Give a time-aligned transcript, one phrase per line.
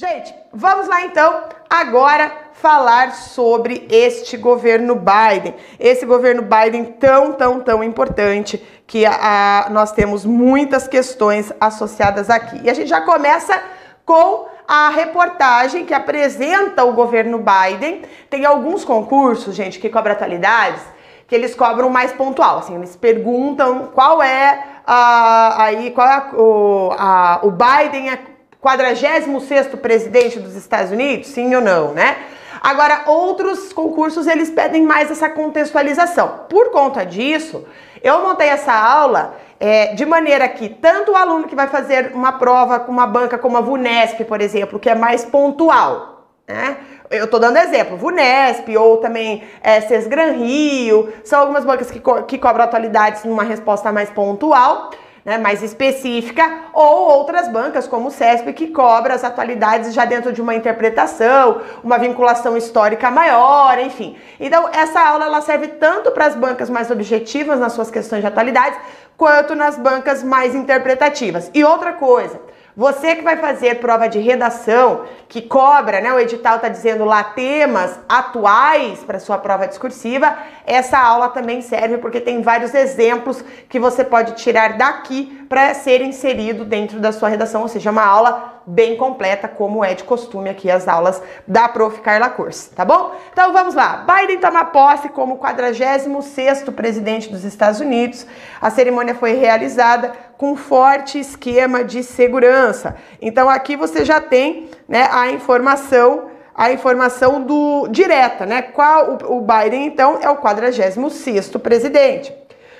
[0.00, 5.56] Gente, vamos lá então agora falar sobre este governo Biden.
[5.76, 12.30] Esse governo Biden tão, tão, tão importante que a, a, nós temos muitas questões associadas
[12.30, 12.60] aqui.
[12.62, 13.60] E a gente já começa
[14.06, 18.02] com a reportagem que apresenta o governo Biden.
[18.30, 20.80] Tem alguns concursos, gente, que cobram atualidades,
[21.26, 22.58] que eles cobram mais pontual.
[22.58, 28.27] Assim, eles perguntam qual é a, aí qual é o, a, o Biden é
[28.62, 31.28] 46º presidente dos Estados Unidos?
[31.28, 32.16] Sim ou não, né?
[32.60, 36.40] Agora, outros concursos, eles pedem mais essa contextualização.
[36.48, 37.64] Por conta disso,
[38.02, 42.32] eu montei essa aula é, de maneira que tanto o aluno que vai fazer uma
[42.32, 46.76] prova com uma banca como a VUNESP, por exemplo, que é mais pontual, né?
[47.10, 52.22] Eu estou dando exemplo, VUNESP ou também é, Sesgran Rio, são algumas bancas que, co
[52.24, 54.90] que cobram atualidades numa resposta mais pontual
[55.28, 60.32] né, mais específica, ou outras bancas, como o CESP, que cobra as atualidades já dentro
[60.32, 64.16] de uma interpretação, uma vinculação histórica maior, enfim.
[64.40, 68.26] Então, essa aula ela serve tanto para as bancas mais objetivas nas suas questões de
[68.26, 68.78] atualidades,
[69.18, 71.50] quanto nas bancas mais interpretativas.
[71.52, 72.40] E outra coisa,
[72.78, 76.12] você que vai fazer prova de redação, que cobra, né?
[76.12, 80.38] O edital está dizendo lá temas atuais para sua prova discursiva.
[80.64, 86.02] Essa aula também serve porque tem vários exemplos que você pode tirar daqui para ser
[86.02, 90.50] inserido dentro da sua redação, ou seja, uma aula bem completa, como é de costume
[90.50, 92.00] aqui as aulas da Prof.
[92.02, 93.14] Carla Curso, tá bom?
[93.32, 94.04] Então vamos lá.
[94.06, 98.26] Biden toma posse como 46º presidente dos Estados Unidos.
[98.60, 102.96] A cerimônia foi realizada com forte esquema de segurança.
[103.22, 108.62] Então aqui você já tem, né, a informação a informação do direta, né?
[108.62, 112.32] Qual o, o Biden então é o 46º presidente.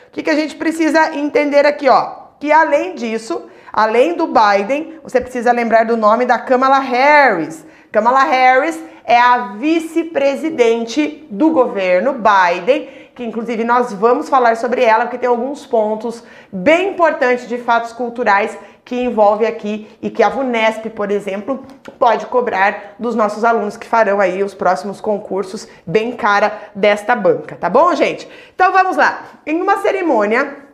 [0.08, 2.26] O que, que a gente precisa entender aqui, ó?
[2.40, 7.64] Que além disso, além do Biden, você precisa lembrar do nome da Kamala Harris.
[7.90, 15.04] Kamala Harris é a vice-presidente do governo Biden, que inclusive nós vamos falar sobre ela,
[15.04, 16.22] porque tem alguns pontos
[16.52, 21.62] bem importantes de fatos culturais que envolve aqui e que a VUNESP, por exemplo,
[21.98, 27.56] pode cobrar dos nossos alunos que farão aí os próximos concursos bem cara desta banca,
[27.56, 28.28] tá bom, gente?
[28.54, 29.24] Então vamos lá.
[29.44, 30.67] Em uma cerimônia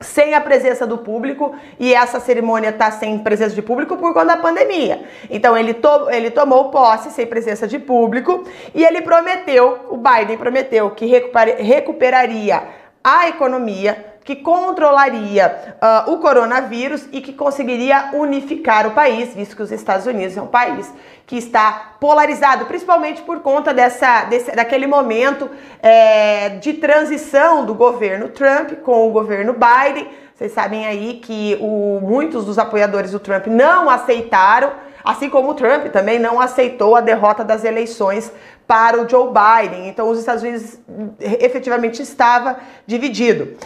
[0.00, 4.26] sem a presença do público e essa cerimônia está sem presença de público por conta
[4.26, 5.04] da pandemia.
[5.30, 10.36] Então ele, to ele tomou posse sem presença de público e ele prometeu, o Biden
[10.36, 12.62] prometeu que recuperaria
[13.02, 15.76] a economia que controlaria
[16.06, 20.42] uh, o coronavírus e que conseguiria unificar o país, visto que os Estados Unidos é
[20.42, 20.92] um país
[21.24, 25.48] que está polarizado, principalmente por conta dessa, desse, daquele momento
[25.80, 30.08] é, de transição do governo Trump com o governo Biden.
[30.34, 34.72] Vocês sabem aí que o, muitos dos apoiadores do Trump não aceitaram,
[35.04, 38.32] assim como o Trump também não aceitou a derrota das eleições
[38.66, 39.88] para o Joe Biden.
[39.88, 40.80] Então, os Estados Unidos
[41.20, 43.56] efetivamente estava dividido.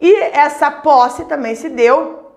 [0.00, 2.32] E essa posse também se deu,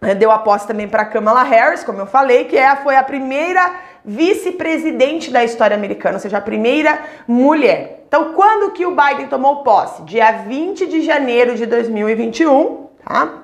[0.00, 3.02] né, deu a posse também para Kamala Harris, como eu falei, que é, foi a
[3.02, 3.74] primeira
[4.04, 8.04] vice-presidente da história americana, ou seja, a primeira mulher.
[8.06, 10.02] Então, quando que o Biden tomou posse?
[10.02, 13.40] Dia 20 de janeiro de 2021, tá?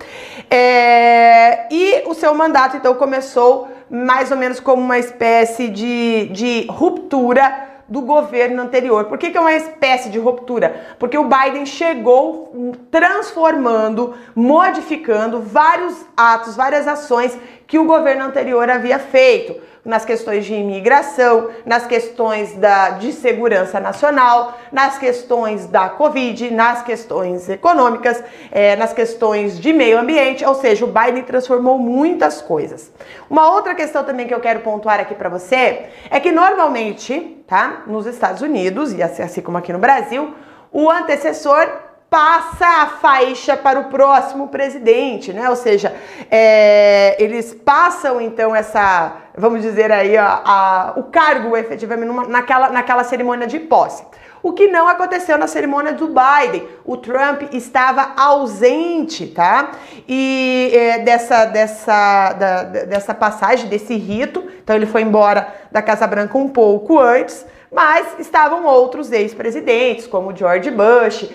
[0.48, 6.66] É, e o seu mandato, então, começou mais ou menos como uma espécie de, de
[6.70, 9.06] ruptura do governo anterior.
[9.06, 10.94] Por que, que é uma espécie de ruptura?
[10.96, 17.36] Porque o Biden chegou transformando, modificando vários atos, várias ações
[17.66, 23.80] que o governo anterior havia feito nas questões de imigração, nas questões da, de segurança
[23.80, 30.54] nacional, nas questões da Covid, nas questões econômicas, é, nas questões de meio ambiente, ou
[30.54, 32.92] seja, o Biden transformou muitas coisas.
[33.28, 37.82] Uma outra questão também que eu quero pontuar aqui para você é que normalmente, tá,
[37.84, 40.32] nos Estados Unidos, e assim, assim como aqui no Brasil,
[40.70, 41.68] o antecessor
[42.08, 45.50] passa a faixa para o próximo presidente, né?
[45.50, 45.92] Ou seja,
[46.30, 52.70] é, eles passam então essa, vamos dizer aí, a, a, o cargo efetivamente numa, naquela,
[52.70, 54.04] naquela cerimônia de posse.
[54.42, 56.66] O que não aconteceu na cerimônia do Biden.
[56.84, 59.72] O Trump estava ausente, tá?
[60.08, 64.42] E é, dessa, dessa, da, dessa passagem, desse rito.
[64.62, 67.44] Então ele foi embora da Casa Branca um pouco antes.
[67.70, 71.30] Mas estavam outros ex-presidentes, como George Bush,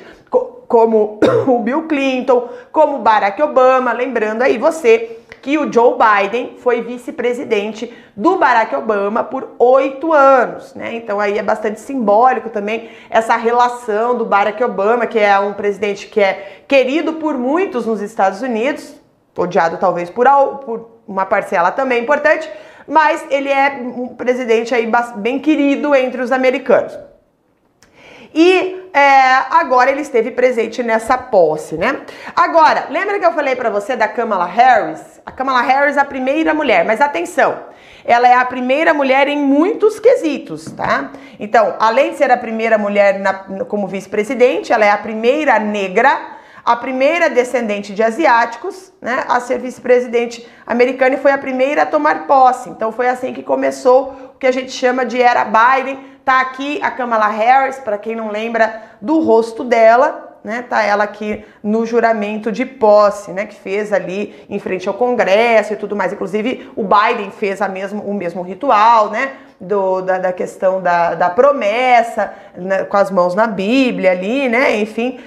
[0.67, 6.81] como o Bill Clinton, como Barack Obama, lembrando aí você que o Joe Biden foi
[6.81, 10.95] vice-presidente do Barack Obama por oito anos, né?
[10.95, 16.07] Então aí é bastante simbólico também essa relação do Barack Obama, que é um presidente
[16.07, 18.99] que é querido por muitos nos Estados Unidos,
[19.37, 20.25] odiado talvez por,
[20.65, 22.49] por uma parcela também importante,
[22.87, 26.97] mas ele é um presidente aí bem querido entre os americanos.
[28.37, 32.01] E é, agora ele esteve presente nessa posse, né?
[32.35, 35.21] Agora, lembra que eu falei para você da Kamala Harris?
[35.25, 37.57] A Kamala Harris é a primeira mulher, mas atenção,
[38.03, 41.11] ela é a primeira mulher em muitos quesitos, tá?
[41.39, 43.33] Então, além de ser a primeira mulher na,
[43.65, 46.34] como vice-presidente, ela é a primeira negra
[46.65, 51.85] a primeira descendente de asiáticos né, a ser vice-presidente americana e foi a primeira a
[51.85, 52.69] tomar posse.
[52.69, 55.99] Então foi assim que começou o que a gente chama de era Biden.
[56.25, 60.65] Tá aqui a Kamala Harris, para quem não lembra do rosto dela, né?
[60.67, 63.45] Tá ela aqui no juramento de posse, né?
[63.45, 66.13] Que fez ali em frente ao Congresso e tudo mais.
[66.13, 69.33] Inclusive o Biden fez a mesmo, o mesmo ritual, né?
[69.61, 72.83] Do, da, da questão da, da promessa, né?
[72.85, 74.75] com as mãos na Bíblia ali, né?
[74.77, 75.19] Enfim.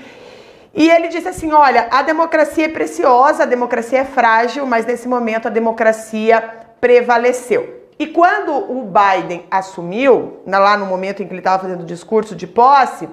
[0.79, 5.09] E ele disse assim: olha, a democracia é preciosa, a democracia é frágil, mas nesse
[5.09, 6.41] momento a democracia
[6.81, 7.79] prevaleceu.
[7.99, 12.37] E quando o Biden assumiu, lá no momento em que ele estava fazendo o discurso
[12.37, 13.09] de posse,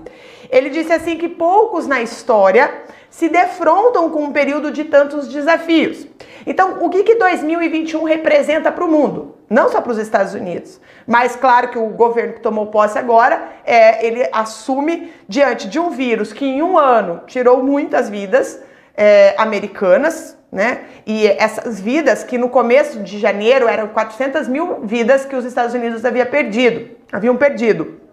[0.58, 2.74] ele disse assim que poucos na história
[3.10, 6.08] se defrontam com um período de tantos desafios.
[6.48, 9.36] Então, o que, que 2021 representa para o mundo?
[9.50, 13.50] Não só para os Estados Unidos, mas claro que o governo que tomou posse agora,
[13.66, 18.62] é, ele assume diante de um vírus que em um ano tirou muitas vidas
[18.96, 20.86] é, americanas, né?
[21.06, 25.76] E essas vidas que no começo de janeiro eram 400 mil vidas que os Estados
[25.76, 28.05] Unidos havia perdido, haviam perdido.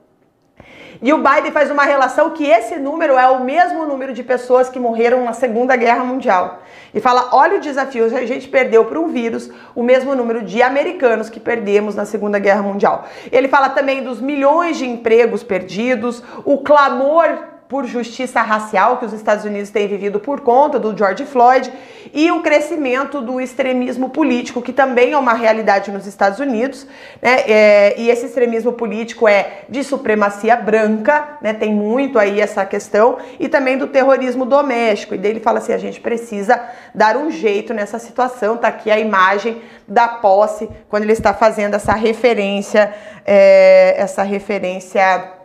[1.03, 4.69] E o Biden faz uma relação que esse número é o mesmo número de pessoas
[4.69, 6.63] que morreram na Segunda Guerra Mundial.
[6.95, 10.63] E fala: olha o desafio, a gente perdeu para um vírus o mesmo número de
[10.63, 13.05] americanos que perdemos na Segunda Guerra Mundial.
[13.33, 19.15] Ele fala também dos milhões de empregos perdidos, o clamor por justiça racial que os
[19.15, 21.73] Estados Unidos têm vivido por conta do George Floyd
[22.13, 26.87] e o crescimento do extremismo político, que também é uma realidade nos Estados Unidos,
[27.23, 27.41] né?
[27.49, 31.55] É, e esse extremismo político é de supremacia branca, né?
[31.55, 35.15] Tem muito aí essa questão, e também do terrorismo doméstico.
[35.15, 36.61] E dele fala assim: a gente precisa
[36.95, 38.59] dar um jeito nessa situação.
[38.59, 42.93] Tá aqui a imagem da posse, quando ele está fazendo essa referência,
[43.25, 45.41] é, essa referência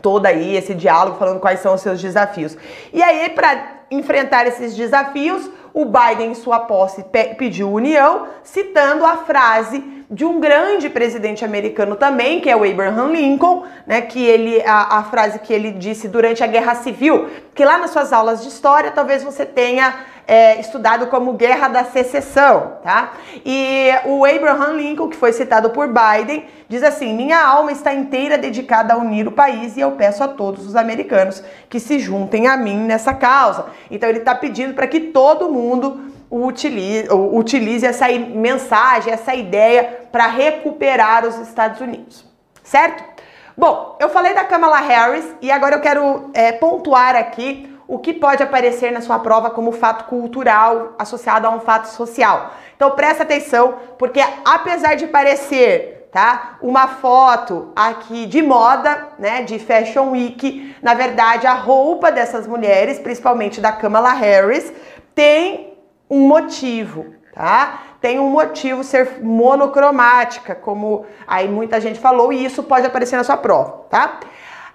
[0.00, 2.56] toda aí esse diálogo falando quais são os seus desafios.
[2.92, 7.04] E aí para enfrentar esses desafios, o Biden em sua posse
[7.36, 13.12] pediu união, citando a frase de um grande presidente americano também, que é o Abraham
[13.12, 17.64] Lincoln, né, que ele a, a frase que ele disse durante a Guerra Civil, que
[17.64, 19.94] lá nas suas aulas de história talvez você tenha
[20.26, 23.12] é, estudado como Guerra da Secessão, tá?
[23.44, 28.38] E o Abraham Lincoln, que foi citado por Biden, diz assim: Minha alma está inteira
[28.38, 32.46] dedicada a unir o país e eu peço a todos os americanos que se juntem
[32.46, 33.66] a mim nessa causa.
[33.90, 40.26] Então ele está pedindo para que todo mundo utilize, utilize essa mensagem, essa ideia para
[40.26, 42.24] recuperar os Estados Unidos,
[42.62, 43.12] certo?
[43.56, 48.14] Bom, eu falei da Kamala Harris e agora eu quero é, pontuar aqui o que
[48.14, 52.54] pode aparecer na sua prova como fato cultural associado a um fato social.
[52.74, 56.56] Então presta atenção, porque apesar de parecer tá?
[56.62, 60.74] Uma foto aqui de moda, né, de Fashion Week.
[60.82, 64.72] Na verdade, a roupa dessas mulheres, principalmente da Kamala Harris,
[65.14, 65.74] tem
[66.10, 67.80] um motivo, tá?
[68.00, 73.24] Tem um motivo ser monocromática, como aí muita gente falou, e isso pode aparecer na
[73.24, 74.20] sua prova, tá?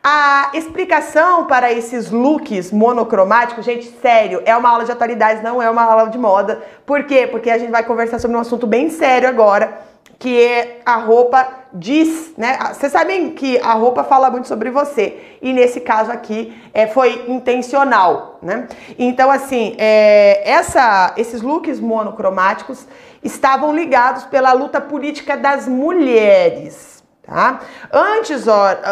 [0.09, 5.69] A explicação para esses looks monocromáticos, gente, sério, é uma aula de atualidades, não é
[5.69, 6.63] uma aula de moda.
[6.85, 7.27] Por quê?
[7.29, 9.81] Porque a gente vai conversar sobre um assunto bem sério agora,
[10.17, 12.57] que é a roupa diz, né?
[12.73, 17.25] Vocês sabem que a roupa fala muito sobre você e nesse caso aqui é, foi
[17.27, 18.69] intencional, né?
[18.97, 22.87] Então assim, é, essa, esses looks monocromáticos
[23.21, 26.97] estavam ligados pela luta política das mulheres.
[27.27, 27.60] Tá?
[27.91, 28.46] Antes,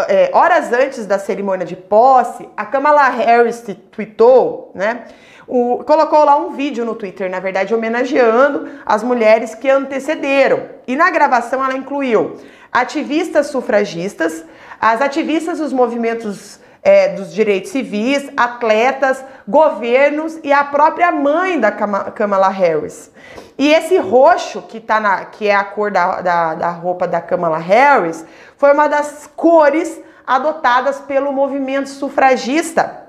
[0.10, 5.06] é, horas antes da cerimônia de posse, a Kamala Harris tweetou, né?
[5.48, 10.64] O, colocou lá um vídeo no Twitter, na verdade, homenageando as mulheres que antecederam.
[10.86, 12.36] E na gravação ela incluiu
[12.74, 14.44] ativistas sufragistas,
[14.82, 21.72] as ativistas dos movimentos é, dos direitos civis, atletas, governos e a própria mãe da
[21.72, 23.12] Kamala Harris.
[23.58, 27.20] E esse roxo, que, tá na, que é a cor da, da, da roupa da
[27.20, 28.24] Kamala Harris,
[28.56, 33.04] foi uma das cores adotadas pelo movimento sufragista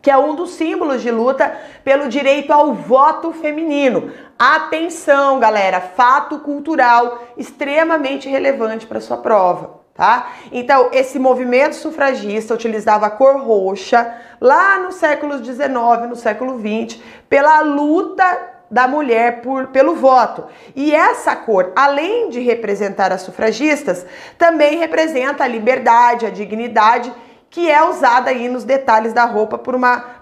[0.00, 4.12] que é um dos símbolos de luta pelo direito ao voto feminino.
[4.36, 10.32] Atenção, galera, fato cultural extremamente relevante para sua prova tá?
[10.50, 15.68] Então, esse movimento sufragista utilizava a cor roxa lá no século XIX,
[16.08, 20.46] no século XX, pela luta da mulher por, pelo voto.
[20.74, 24.06] E essa cor, além de representar as sufragistas,
[24.38, 27.12] também representa a liberdade, a dignidade,
[27.50, 29.58] que é usada aí nos detalhes da roupa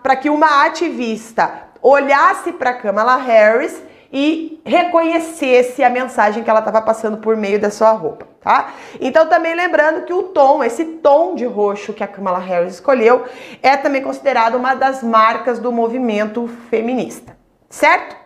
[0.03, 3.81] para que uma ativista olhasse para Kamala Harris
[4.13, 8.73] e reconhecesse a mensagem que ela estava passando por meio da sua roupa, tá?
[9.01, 13.25] Então também lembrando que o tom, esse tom de roxo que a Kamala Harris escolheu,
[13.63, 17.37] é também considerado uma das marcas do movimento feminista,
[17.69, 18.17] certo?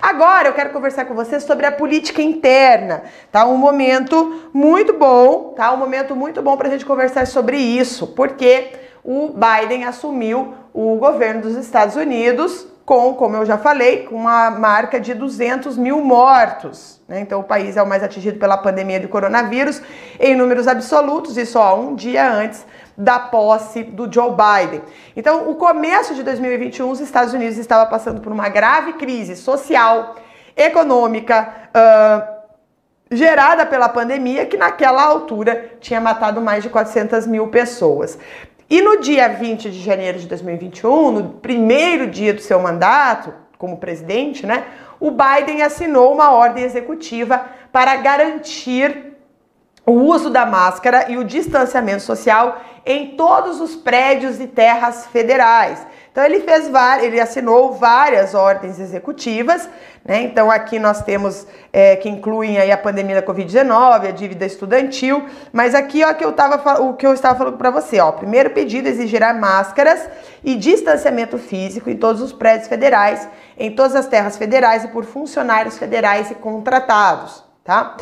[0.00, 3.46] Agora eu quero conversar com vocês sobre a política interna, tá?
[3.46, 5.72] Um momento muito bom, tá?
[5.72, 8.72] Um momento muito bom para a gente conversar sobre isso, porque
[9.04, 14.50] o Biden assumiu o governo dos Estados Unidos com, como eu já falei, com uma
[14.50, 17.00] marca de 200 mil mortos.
[17.06, 17.20] Né?
[17.20, 19.80] Então, o país é o mais atingido pela pandemia de coronavírus
[20.18, 22.64] em números absolutos e só um dia antes
[22.96, 24.82] da posse do Joe Biden.
[25.16, 30.16] Então, o começo de 2021, os Estados Unidos estava passando por uma grave crise social,
[30.56, 32.40] econômica, uh,
[33.10, 38.18] gerada pela pandemia, que naquela altura tinha matado mais de 400 mil pessoas.
[38.70, 43.78] E no dia 20 de janeiro de 2021, no primeiro dia do seu mandato como
[43.78, 44.64] presidente, né,
[45.00, 49.16] o Biden assinou uma ordem executiva para garantir
[49.84, 55.84] o uso da máscara e o distanciamento social em todos os prédios e terras federais.
[56.10, 56.70] Então ele fez
[57.02, 59.68] ele assinou várias ordens executivas,
[60.04, 60.22] né?
[60.22, 65.24] Então aqui nós temos é, que incluem aí a pandemia da Covid-19, a dívida estudantil,
[65.52, 68.50] mas aqui ó que eu tava o que eu estava falando para você, ó, primeiro
[68.50, 70.08] pedido exigirá máscaras
[70.42, 75.04] e distanciamento físico em todos os prédios federais, em todas as terras federais e por
[75.04, 77.96] funcionários federais e contratados, tá?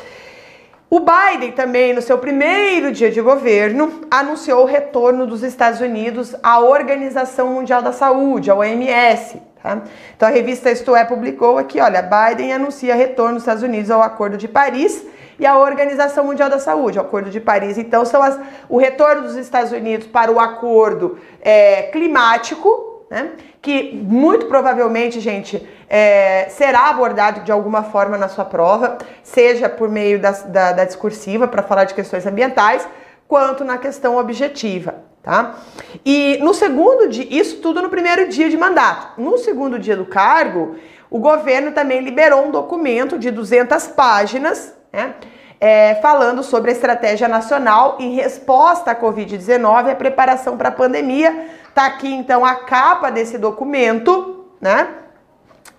[0.91, 6.35] O Biden também, no seu primeiro dia de governo, anunciou o retorno dos Estados Unidos
[6.43, 9.39] à Organização Mundial da Saúde, a OMS.
[9.63, 9.83] Tá?
[10.17, 14.01] Então a revista Isto É publicou aqui, olha, Biden anuncia retorno dos Estados Unidos ao
[14.01, 15.05] Acordo de Paris
[15.39, 17.77] e à Organização Mundial da Saúde, o Acordo de Paris.
[17.77, 23.33] Então são as, o retorno dos Estados Unidos para o acordo é, climático, né?
[23.61, 29.89] Que muito provavelmente, gente, é, será abordado de alguma forma na sua prova, seja por
[29.89, 32.87] meio da, da, da discursiva para falar de questões ambientais,
[33.27, 35.57] quanto na questão objetiva, tá?
[36.05, 39.21] E no segundo dia, isso tudo no primeiro dia de mandato.
[39.21, 40.77] No segundo dia do cargo,
[41.11, 45.15] o governo também liberou um documento de 200 páginas, né?
[45.61, 50.73] É, falando sobre a estratégia nacional em resposta à Covid-19 e a preparação para a
[50.73, 51.49] pandemia.
[51.75, 54.89] Tá aqui então a capa desse documento, né?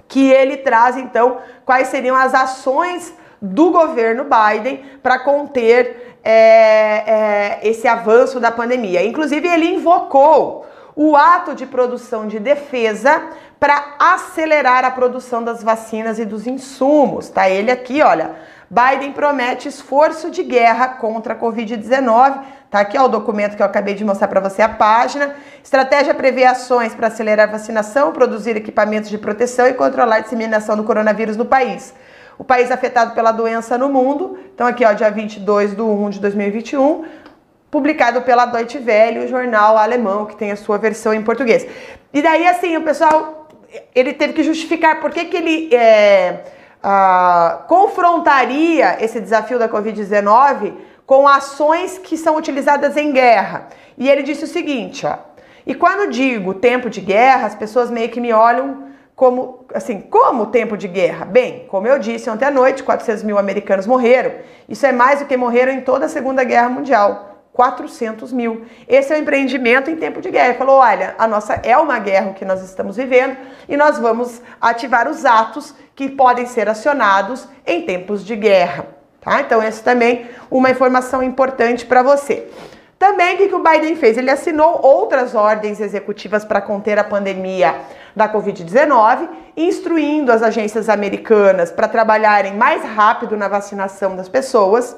[0.09, 7.59] que ele traz então quais seriam as ações do governo Biden para conter é, é,
[7.63, 9.05] esse avanço da pandemia.
[9.05, 13.21] Inclusive, ele invocou o ato de produção de defesa
[13.59, 17.29] para acelerar a produção das vacinas e dos insumos.
[17.29, 18.35] Tá ele aqui, olha.
[18.69, 23.65] Biden promete esforço de guerra contra a Covid-19 Tá aqui ó, o documento que eu
[23.65, 25.35] acabei de mostrar para você a página.
[25.63, 30.77] Estratégia prevê ações para acelerar a vacinação, produzir equipamentos de proteção e controlar a disseminação
[30.77, 31.95] do coronavírus no país.
[32.37, 34.37] O país afetado pela doença no mundo.
[34.53, 37.05] Então aqui ó, dia 22 de 1 de 2021,
[37.71, 41.65] publicado pela Deutsche Welle, o jornal alemão que tem a sua versão em português.
[42.13, 43.47] E daí assim, o pessoal
[43.95, 46.43] ele teve que justificar por que, que ele é,
[46.81, 50.73] ah, confrontaria esse desafio da Covid-19
[51.05, 53.67] com ações que são utilizadas em guerra.
[53.97, 55.17] E ele disse o seguinte, ó.
[55.65, 60.45] E quando digo tempo de guerra, as pessoas meio que me olham como, assim, como
[60.45, 61.25] tempo de guerra?
[61.25, 64.31] Bem, como eu disse ontem à noite, 400 mil americanos morreram.
[64.67, 67.28] Isso é mais do que morreram em toda a Segunda Guerra Mundial.
[67.59, 68.61] 400 mil.
[68.87, 70.47] Esse é o empreendimento em tempo de guerra.
[70.47, 73.35] Ele falou: olha, a nossa é uma guerra que nós estamos vivendo
[73.67, 78.85] e nós vamos ativar os atos que podem ser acionados em tempos de guerra.
[79.19, 79.41] Tá?
[79.41, 82.47] Então, essa também uma informação importante para você.
[82.97, 84.17] Também, o que, que o Biden fez?
[84.17, 87.75] Ele assinou outras ordens executivas para conter a pandemia
[88.15, 94.95] da Covid-19, instruindo as agências americanas para trabalharem mais rápido na vacinação das pessoas.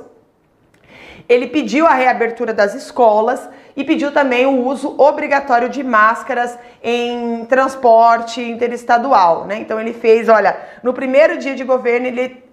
[1.31, 7.45] Ele pediu a reabertura das escolas e pediu também o uso obrigatório de máscaras em
[7.45, 9.45] transporte interestadual.
[9.45, 9.59] Né?
[9.59, 12.43] Então, ele fez, olha, no primeiro dia de governo, ele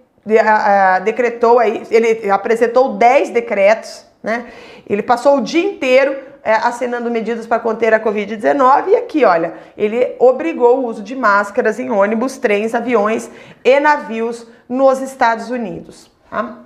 [1.03, 4.45] decretou aí, ele apresentou 10 decretos, né?
[4.87, 9.55] Ele passou o dia inteiro é, assinando medidas para conter a Covid-19 e aqui, olha,
[9.77, 13.29] ele obrigou o uso de máscaras em ônibus, trens, aviões
[13.63, 16.09] e navios nos Estados Unidos.
[16.29, 16.59] Tá?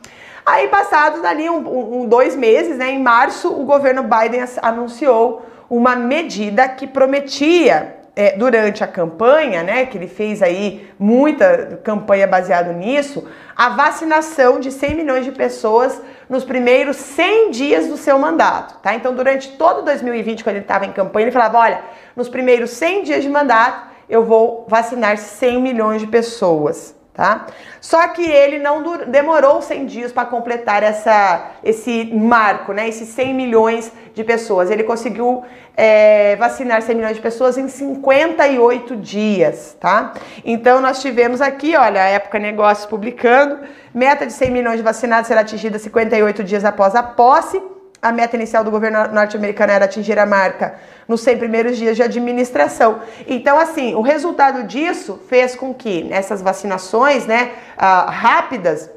[0.45, 5.95] Aí, passados ali um, um, dois meses, né, em março, o governo Biden anunciou uma
[5.95, 12.73] medida que prometia é, durante a campanha, né, que ele fez aí muita campanha baseada
[12.73, 18.79] nisso, a vacinação de 100 milhões de pessoas nos primeiros 100 dias do seu mandato,
[18.81, 18.93] tá?
[18.95, 21.81] Então, durante todo 2020, quando ele estava em campanha, ele falava, olha,
[22.15, 27.45] nos primeiros 100 dias de mandato, eu vou vacinar 100 milhões de pessoas tá?
[27.79, 32.89] Só que ele não demorou 100 dias para completar essa, esse marco, né?
[32.89, 34.71] Esses 100 milhões de pessoas.
[34.71, 35.43] Ele conseguiu
[35.77, 40.13] é, vacinar 100 milhões de pessoas em 58 dias, tá?
[40.43, 43.59] Então nós tivemos aqui, olha, a época negócios publicando,
[43.93, 47.61] meta de 100 milhões de vacinados será atingida 58 dias após a posse
[48.03, 50.75] a meta inicial do governo norte-americano era atingir a marca
[51.07, 53.01] nos 100 primeiros dias de administração.
[53.27, 58.89] Então, assim, o resultado disso fez com que essas vacinações né, uh, rápidas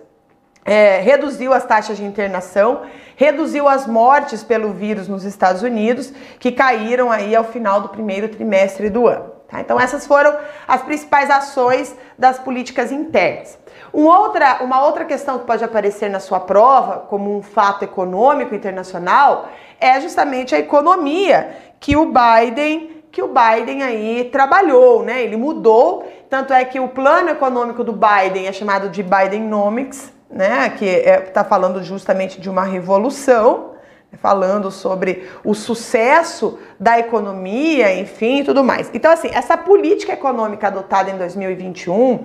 [0.65, 2.83] é, reduziu as taxas de internação,
[3.15, 8.29] reduziu as mortes pelo vírus nos Estados Unidos, que caíram aí ao final do primeiro
[8.29, 9.37] trimestre do ano.
[9.49, 9.61] Tá?
[9.61, 10.37] Então, essas foram
[10.67, 13.57] as principais ações das políticas internas.
[13.93, 18.55] Uma outra, uma outra questão que pode aparecer na sua prova, como um fato econômico
[18.55, 19.49] internacional,
[19.81, 25.23] é justamente a economia que o Biden que o Biden aí trabalhou, né?
[25.23, 30.69] Ele mudou, tanto é que o plano econômico do Biden é chamado de Bidenomics, né?
[30.69, 33.71] Que está é, tá falando justamente de uma revolução,
[34.19, 38.91] falando sobre o sucesso da economia, enfim, tudo mais.
[38.93, 42.23] Então, assim, essa política econômica adotada em 2021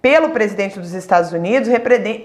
[0.00, 1.70] pelo presidente dos Estados Unidos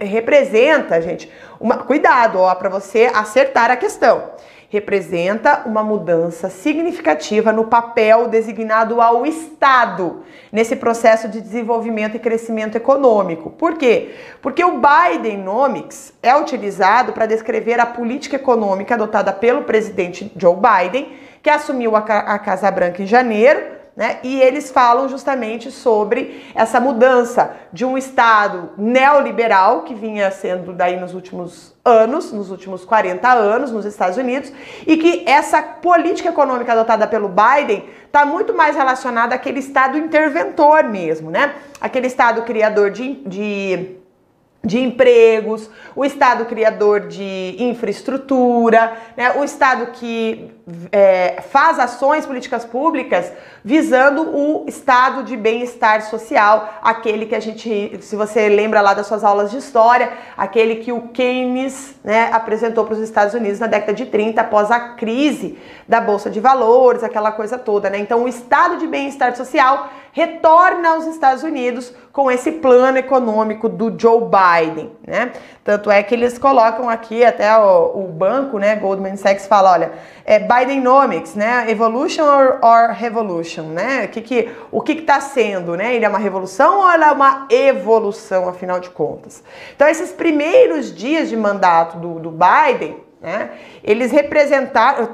[0.01, 4.31] representa, gente, uma, cuidado, ó, para você acertar a questão.
[4.69, 12.75] Representa uma mudança significativa no papel designado ao Estado nesse processo de desenvolvimento e crescimento
[12.75, 13.49] econômico.
[13.51, 14.13] Por quê?
[14.41, 21.13] Porque o Bidenomics é utilizado para descrever a política econômica adotada pelo presidente Joe Biden,
[21.41, 22.01] que assumiu a
[22.39, 24.19] Casa Branca em janeiro né?
[24.21, 30.99] E eles falam justamente sobre essa mudança de um Estado neoliberal que vinha sendo daí
[30.99, 34.53] nos últimos anos, nos últimos 40 anos nos Estados Unidos,
[34.85, 40.83] e que essa política econômica adotada pelo Biden está muito mais relacionada àquele Estado interventor
[40.83, 41.55] mesmo, né?
[41.81, 43.97] Aquele Estado criador de, de
[44.63, 50.51] de empregos, o Estado criador de infraestrutura, né, o Estado que
[50.91, 53.31] é, faz ações políticas públicas
[53.63, 59.07] visando o estado de bem-estar social, aquele que a gente, se você lembra lá das
[59.07, 63.67] suas aulas de história, aquele que o Keynes né, apresentou para os Estados Unidos na
[63.67, 67.89] década de 30, após a crise da Bolsa de Valores, aquela coisa toda.
[67.89, 67.99] Né?
[67.99, 73.93] Então, o estado de bem-estar social retorna aos Estados Unidos com esse plano econômico do
[73.95, 75.31] Joe Biden, né?
[75.63, 79.91] Tanto é que eles colocam aqui até o, o banco, né, Goldman Sachs fala, olha,
[80.25, 84.05] é Bidenomics, né, evolution or, or revolution, né?
[84.05, 85.95] O que que o que está sendo, né?
[85.95, 89.43] Ele é uma revolução ou ele é uma evolução, afinal de contas?
[89.75, 93.49] Então esses primeiros dias de mandato do, do Biden né?
[93.83, 95.09] Eles representaram,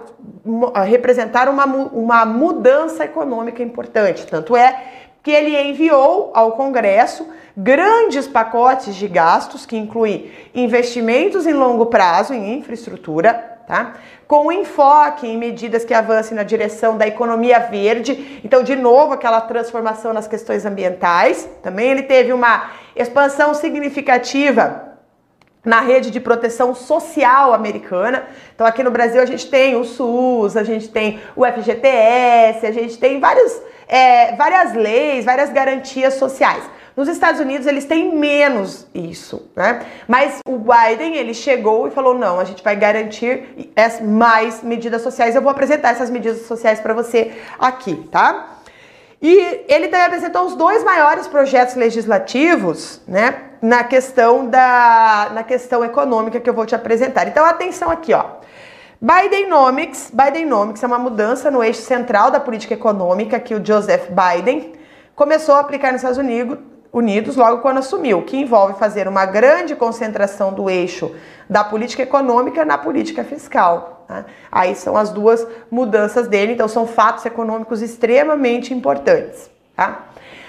[0.86, 4.84] representaram uma, uma mudança econômica importante, tanto é
[5.23, 7.25] que ele enviou ao Congresso
[7.56, 13.93] grandes pacotes de gastos que incluem investimentos em longo prazo em infraestrutura, tá?
[14.28, 18.41] Com enfoque em medidas que avancem na direção da economia verde.
[18.43, 21.49] Então, de novo, aquela transformação nas questões ambientais.
[21.62, 24.93] Também ele teve uma expansão significativa
[25.63, 28.28] na rede de proteção social americana.
[28.54, 32.71] Então, aqui no Brasil, a gente tem o SUS, a gente tem o FGTS, a
[32.71, 36.63] gente tem vários, é, várias leis, várias garantias sociais.
[36.95, 39.84] Nos Estados Unidos, eles têm menos isso, né?
[40.08, 43.65] Mas o Biden, ele chegou e falou: não, a gente vai garantir
[44.01, 45.36] mais medidas sociais.
[45.36, 48.60] Eu vou apresentar essas medidas sociais para você aqui, tá?
[49.19, 55.84] E ele também apresentou os dois maiores projetos legislativos, né, na questão da na questão
[55.84, 57.27] econômica que eu vou te apresentar.
[57.27, 58.25] Então, atenção aqui, ó.
[59.01, 64.73] Bidenomics, Bidenomics é uma mudança no eixo central da política econômica que o Joseph Biden
[65.15, 66.58] começou a aplicar nos Estados Unidos,
[66.93, 71.15] Unidos logo quando assumiu, que envolve fazer uma grande concentração do eixo
[71.49, 74.06] da política econômica na política fiscal.
[74.08, 74.25] Tá?
[74.51, 79.49] Aí são as duas mudanças dele, então são fatos econômicos extremamente importantes.
[79.75, 80.03] Tá?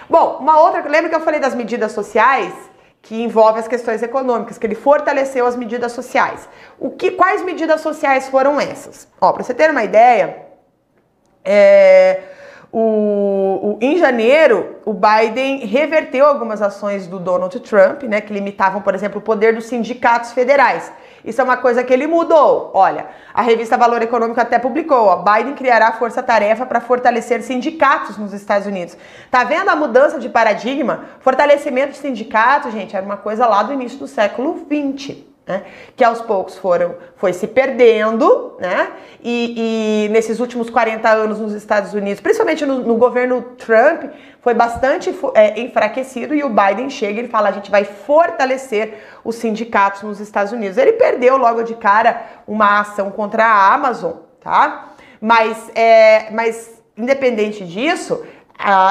[0.09, 2.53] Bom, uma outra, lembra que eu falei das medidas sociais?
[3.05, 6.49] que envolve as questões econômicas, que ele fortaleceu as medidas sociais.
[6.79, 9.07] O que, quais medidas sociais foram essas?
[9.21, 10.39] Ó, para você ter uma ideia,
[11.45, 12.23] é,
[12.77, 18.83] o, o, em janeiro, o Biden reverteu algumas ações do Donald Trump, né, que limitavam,
[18.83, 20.91] por exemplo, o poder dos sindicatos federais.
[21.25, 22.73] Isso é uma coisa que ele mudou.
[22.75, 28.33] Olha, a revista Valor Econômico até publicou: ó, Biden criará força-tarefa para fortalecer sindicatos nos
[28.33, 28.97] Estados Unidos.
[29.31, 31.05] Tá vendo a mudança de paradigma?
[31.21, 35.63] Fortalecimento de sindicatos, gente, era uma coisa lá do início do século XX né?
[35.95, 38.89] que aos poucos foram, foi se perdendo, né?
[39.23, 44.55] E, e, nesses últimos 40 anos nos Estados Unidos, principalmente no, no governo Trump, foi
[44.55, 50.03] bastante é, enfraquecido e o Biden chega e fala: a gente vai fortalecer os sindicatos
[50.03, 50.79] nos Estados Unidos.
[50.79, 54.95] Ele perdeu logo de cara uma ação contra a Amazon, tá?
[55.21, 58.25] Mas, é, mas independente disso,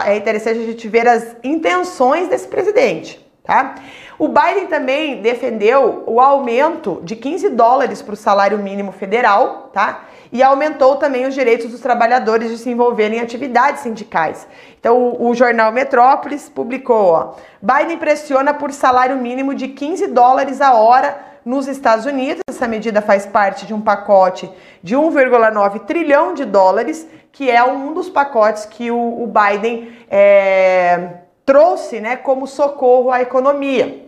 [0.05, 3.75] é interessante a gente ver as intenções desse presidente, tá?
[4.17, 10.05] O Biden também defendeu o aumento de 15 dólares para o salário mínimo federal, tá?
[10.31, 14.47] E aumentou também os direitos dos trabalhadores de se envolverem em atividades sindicais.
[14.79, 20.73] Então, o, jornal Metrópolis publicou, ó, Biden pressiona por salário mínimo de 15 dólares a
[20.73, 22.41] hora nos Estados Unidos.
[22.49, 24.49] Essa medida faz parte de um pacote
[24.81, 31.22] de 1,9 trilhão de dólares, que é um dos pacotes que o, o Biden é,
[31.45, 34.03] trouxe né, como socorro à economia.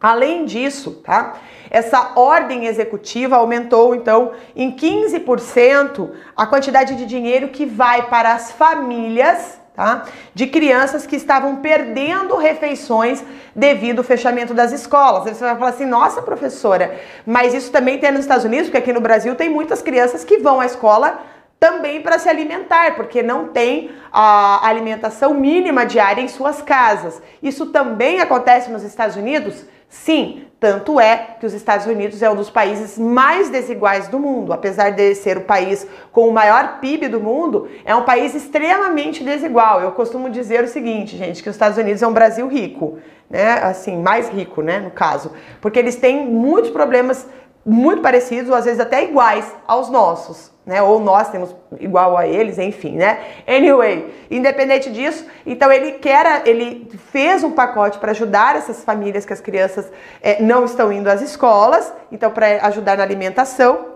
[0.00, 1.36] Além disso, tá?
[1.70, 8.52] Essa ordem executiva aumentou então em 15% a quantidade de dinheiro que vai para as
[8.52, 10.06] famílias Tá?
[10.32, 13.22] De crianças que estavam perdendo refeições
[13.54, 15.24] devido ao fechamento das escolas.
[15.24, 18.90] Você vai falar assim, nossa professora, mas isso também tem nos Estados Unidos, porque aqui
[18.90, 21.20] no Brasil tem muitas crianças que vão à escola
[21.58, 27.20] também para se alimentar, porque não tem a alimentação mínima diária em suas casas.
[27.42, 29.64] Isso também acontece nos Estados Unidos?
[29.88, 34.52] Sim, tanto é que os Estados Unidos é um dos países mais desiguais do mundo.
[34.52, 39.22] Apesar de ser o país com o maior PIB do mundo, é um país extremamente
[39.22, 39.80] desigual.
[39.80, 42.98] Eu costumo dizer o seguinte, gente, que os Estados Unidos é um Brasil rico,
[43.30, 43.60] né?
[43.62, 47.26] Assim, mais rico, né, no caso, porque eles têm muitos problemas
[47.64, 50.82] muito parecidos, ou às vezes até iguais aos nossos, né?
[50.82, 53.20] Ou nós temos igual a eles, enfim, né?
[53.46, 59.32] Anyway, independente disso, então ele quer, ele fez um pacote para ajudar essas famílias que
[59.32, 63.92] as crianças é, não estão indo às escolas, então para ajudar na alimentação.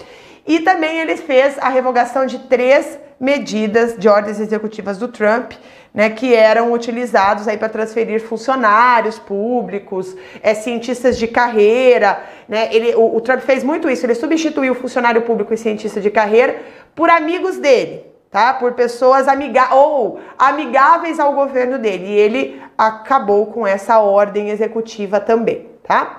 [0.46, 5.52] E também ele fez a revogação de três medidas de ordens executivas do Trump,
[5.92, 12.68] né, que eram utilizados aí para transferir funcionários públicos, é, cientistas de carreira, né?
[12.72, 14.06] Ele, o, o Trump fez muito isso.
[14.06, 16.56] Ele substituiu funcionário público e cientista de carreira
[16.94, 18.54] por amigos dele, tá?
[18.54, 22.06] Por pessoas amiga ou amigáveis ao governo dele.
[22.06, 26.18] E ele acabou com essa ordem executiva também, tá?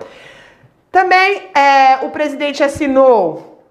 [0.92, 3.64] Também é, o presidente assinou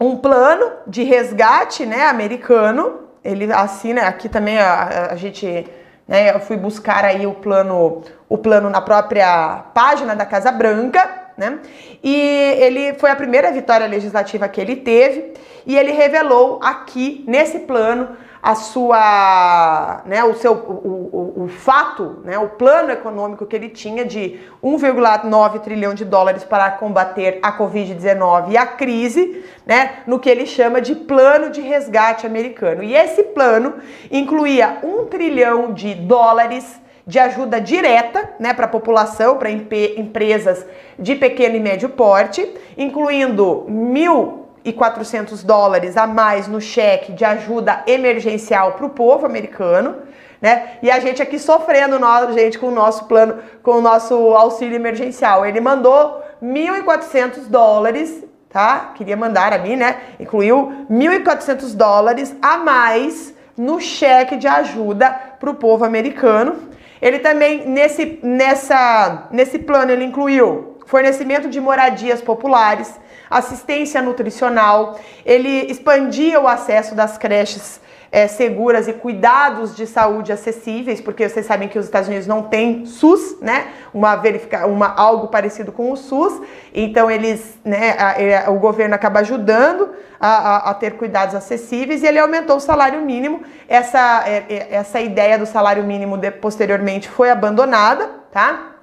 [0.00, 3.05] um plano de resgate né, americano.
[3.26, 5.66] Ele assina, aqui também a, a gente,
[6.06, 11.26] né, eu fui buscar aí o plano, o plano na própria página da Casa Branca,
[11.36, 11.58] né?
[12.02, 12.14] E
[12.58, 15.34] ele foi a primeira vitória legislativa que ele teve
[15.66, 22.20] e ele revelou aqui nesse plano a sua, né, o seu, o, o, o fato,
[22.22, 27.58] né, o plano econômico que ele tinha de 1,9 trilhão de dólares para combater a
[27.58, 32.84] Covid-19 e a crise, né, no que ele chama de plano de resgate americano.
[32.84, 33.74] E esse plano
[34.12, 40.64] incluía 1 trilhão de dólares de ajuda direta né, para a população, para empresas
[40.96, 47.82] de pequeno e médio porte, incluindo mil 1.400 dólares a mais no cheque de ajuda
[47.86, 49.96] emergencial para o povo americano,
[50.40, 50.78] né?
[50.82, 54.76] E a gente aqui sofrendo, nós, gente, com o nosso plano, com o nosso auxílio
[54.76, 55.46] emergencial.
[55.46, 58.92] Ele mandou 1.400 dólares, tá?
[58.94, 59.98] Queria mandar a mim, né?
[60.20, 66.56] Incluiu 1.400 dólares a mais no cheque de ajuda para o povo americano.
[67.00, 72.98] Ele também, nesse, nessa, nesse plano, ele incluiu fornecimento de moradias populares,
[73.30, 81.00] assistência nutricional, ele expandia o acesso das creches é, seguras e cuidados de saúde acessíveis,
[81.00, 83.68] porque vocês sabem que os Estados Unidos não têm SUS, né?
[83.92, 86.40] Uma verifica, uma algo parecido com o SUS,
[86.72, 87.96] então eles, né?
[87.98, 92.60] A, a, o governo acaba ajudando a, a, ter cuidados acessíveis e ele aumentou o
[92.60, 93.42] salário mínimo.
[93.68, 98.75] Essa é, essa ideia do salário mínimo de, posteriormente foi abandonada, tá?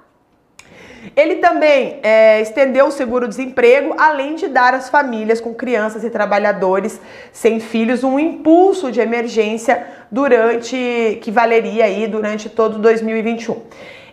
[1.16, 7.00] Ele também é, estendeu o seguro-desemprego, além de dar às famílias com crianças e trabalhadores
[7.32, 13.62] sem filhos um impulso de emergência durante que valeria aí durante todo 2021.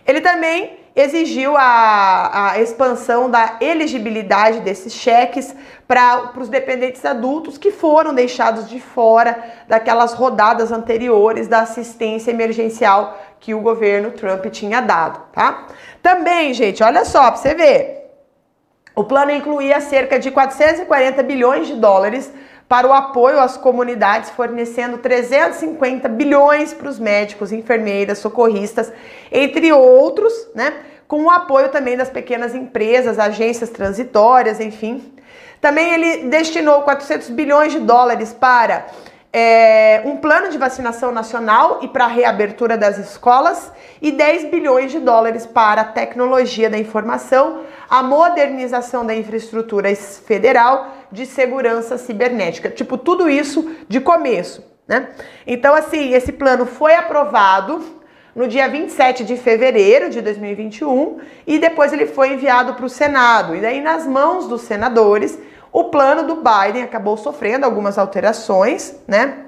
[0.06, 5.54] Ele também exigiu a, a expansão da elegibilidade desses cheques
[5.88, 13.18] para os dependentes adultos que foram deixados de fora daquelas rodadas anteriores da assistência emergencial
[13.40, 15.66] que o governo Trump tinha dado, tá?
[16.02, 18.02] Também, gente, olha só, para você ver.
[18.94, 22.32] O plano incluía cerca de 440 bilhões de dólares
[22.72, 28.90] para o apoio às comunidades, fornecendo 350 bilhões para os médicos, enfermeiras, socorristas,
[29.30, 30.72] entre outros, né?
[31.06, 35.12] Com o apoio também das pequenas empresas, agências transitórias, enfim.
[35.60, 38.86] Também ele destinou 400 bilhões de dólares para
[39.30, 44.90] é, um plano de vacinação nacional e para a reabertura das escolas e 10 bilhões
[44.90, 52.70] de dólares para a tecnologia da informação, a modernização da infraestrutura federal de segurança cibernética.
[52.70, 55.10] Tipo, tudo isso de começo, né?
[55.46, 58.02] Então, assim, esse plano foi aprovado
[58.34, 63.54] no dia 27 de fevereiro de 2021 e depois ele foi enviado para o Senado.
[63.54, 65.38] E daí, nas mãos dos senadores,
[65.70, 69.46] o plano do Biden acabou sofrendo algumas alterações, né?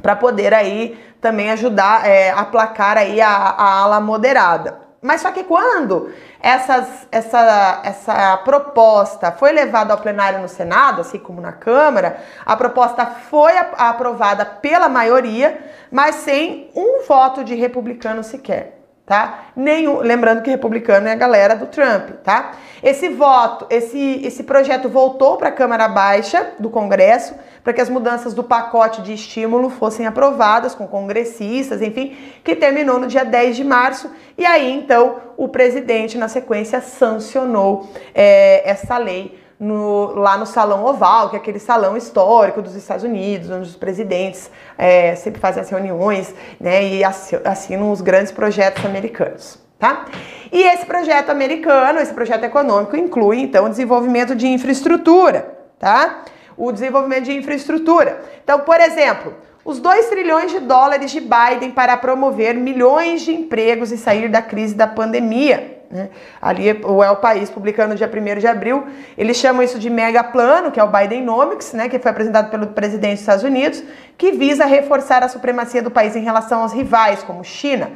[0.00, 4.87] Para poder aí também ajudar é, a placar aí a, a ala moderada.
[5.08, 11.18] Mas só que quando essas, essa, essa proposta foi levada ao plenário no Senado, assim
[11.18, 15.58] como na Câmara, a proposta foi aprovada pela maioria,
[15.90, 18.77] mas sem um voto de republicano sequer
[19.08, 19.46] tá?
[19.56, 22.52] Nenhum, lembrando que republicano é a galera do Trump, tá?
[22.82, 27.88] Esse voto, esse, esse projeto voltou para a Câmara Baixa do Congresso para que as
[27.88, 33.56] mudanças do pacote de estímulo fossem aprovadas com congressistas, enfim, que terminou no dia 10
[33.56, 34.10] de março.
[34.36, 40.84] E aí, então, o presidente, na sequência, sancionou é, essa lei no, lá no Salão
[40.84, 45.62] Oval, que é aquele salão histórico dos Estados Unidos, onde os presidentes é, sempre fazem
[45.62, 49.58] as reuniões né, e assinam os grandes projetos americanos.
[49.78, 50.06] Tá?
[50.50, 56.24] E esse projeto americano, esse projeto econômico, inclui então o desenvolvimento de infraestrutura, tá?
[56.56, 58.20] O desenvolvimento de infraestrutura.
[58.42, 63.92] Então, por exemplo, os 2 trilhões de dólares de Biden para promover milhões de empregos
[63.92, 65.77] e sair da crise da pandemia.
[65.90, 66.10] Né?
[66.40, 70.22] Ali o El País, publicando no dia 1 de abril, eles chamam isso de mega
[70.22, 73.82] plano, que é o Bidenomics, né, que foi apresentado pelo presidente dos Estados Unidos,
[74.16, 77.90] que visa reforçar a supremacia do país em relação aos rivais, como China,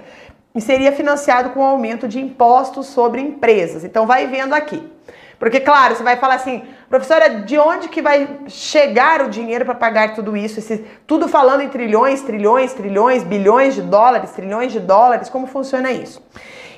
[0.54, 3.84] e seria financiado com o aumento de impostos sobre empresas.
[3.84, 4.90] Então vai vendo aqui.
[5.38, 9.74] Porque, claro, você vai falar assim, professora, de onde que vai chegar o dinheiro para
[9.74, 10.60] pagar tudo isso?
[10.60, 15.90] Esse, tudo falando em trilhões, trilhões, trilhões, bilhões de dólares, trilhões de dólares, como funciona
[15.90, 16.22] isso?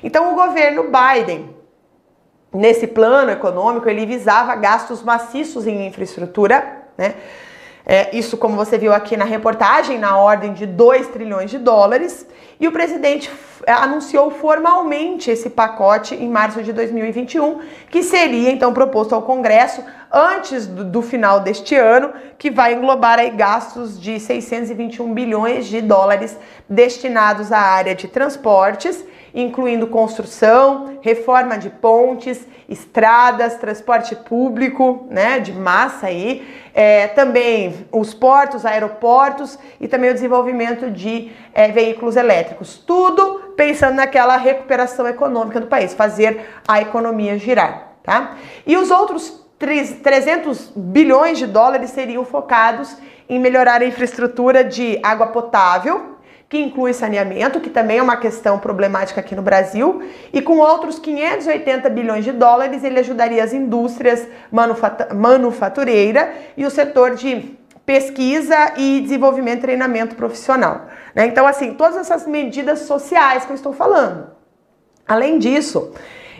[0.03, 1.55] Então, o governo Biden,
[2.53, 7.15] nesse plano econômico, ele visava gastos maciços em infraestrutura, né?
[7.87, 12.25] É, isso, como você viu aqui na reportagem, na ordem de 2 trilhões de dólares.
[12.59, 13.29] E o presidente
[13.63, 17.59] é, anunciou formalmente esse pacote em março de 2021,
[17.91, 23.19] que seria então proposto ao Congresso antes do, do final deste ano, que vai englobar
[23.19, 26.35] aí gastos de 621 bilhões de dólares
[26.67, 29.05] destinados à área de transportes
[29.35, 38.13] incluindo construção, reforma de pontes, estradas, transporte público, né, de massa aí, é, também os
[38.13, 42.77] portos, aeroportos e também o desenvolvimento de é, veículos elétricos.
[42.77, 48.37] Tudo pensando naquela recuperação econômica do país, fazer a economia girar, tá?
[48.65, 55.27] E os outros 300 bilhões de dólares seriam focados em melhorar a infraestrutura de água
[55.27, 56.14] potável,
[56.55, 60.97] que inclui saneamento, que também é uma questão problemática aqui no Brasil, e com outros
[60.99, 64.25] 580 bilhões de dólares ele ajudaria as indústrias
[65.13, 70.87] manufatureira e o setor de pesquisa e desenvolvimento e treinamento profissional.
[71.13, 71.27] Né?
[71.27, 74.27] Então, assim, todas essas medidas sociais que eu estou falando.
[75.05, 75.91] Além disso,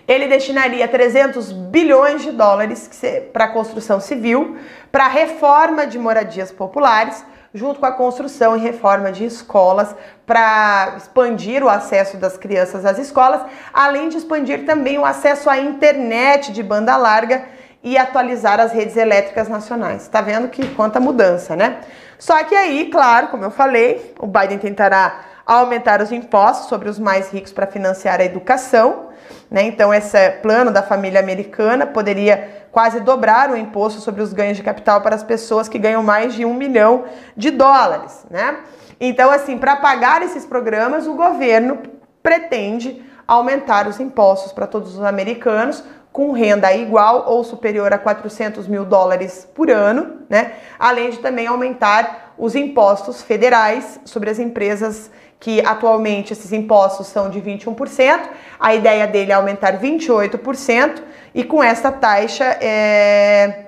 [0.08, 2.90] ele destinaria 300 bilhões de dólares
[3.34, 4.56] para a construção civil,
[4.92, 7.24] para a reforma de moradias populares,
[7.56, 9.96] junto com a construção e reforma de escolas
[10.28, 13.42] para expandir o acesso das crianças às escolas,
[13.74, 17.46] além de expandir também o acesso à internet de banda larga
[17.82, 20.08] e atualizar as redes elétricas nacionais.
[20.10, 21.80] Tá vendo que quanta mudança, né?
[22.20, 27.00] Só que aí, claro, como eu falei, o Biden tentará aumentar os impostos sobre os
[27.00, 29.10] mais ricos para financiar a educação,
[29.50, 29.62] né?
[29.64, 34.62] Então, esse plano da família americana poderia quase dobrar o imposto sobre os ganhos de
[34.62, 38.58] capital para as pessoas que ganham mais de um milhão de dólares, né?
[39.00, 41.78] Então, assim, para pagar esses programas, o governo
[42.22, 48.68] pretende aumentar os impostos para todos os americanos com renda igual ou superior a 400
[48.68, 50.56] mil dólares por ano, né?
[50.78, 55.10] Além de também aumentar os impostos federais sobre as empresas
[55.40, 58.20] que atualmente esses impostos são de 21%.
[58.60, 61.02] A ideia dele é aumentar 28%
[61.36, 63.66] e com essa taxa é,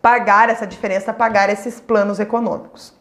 [0.00, 2.94] pagar essa diferença, pagar esses planos econômicos.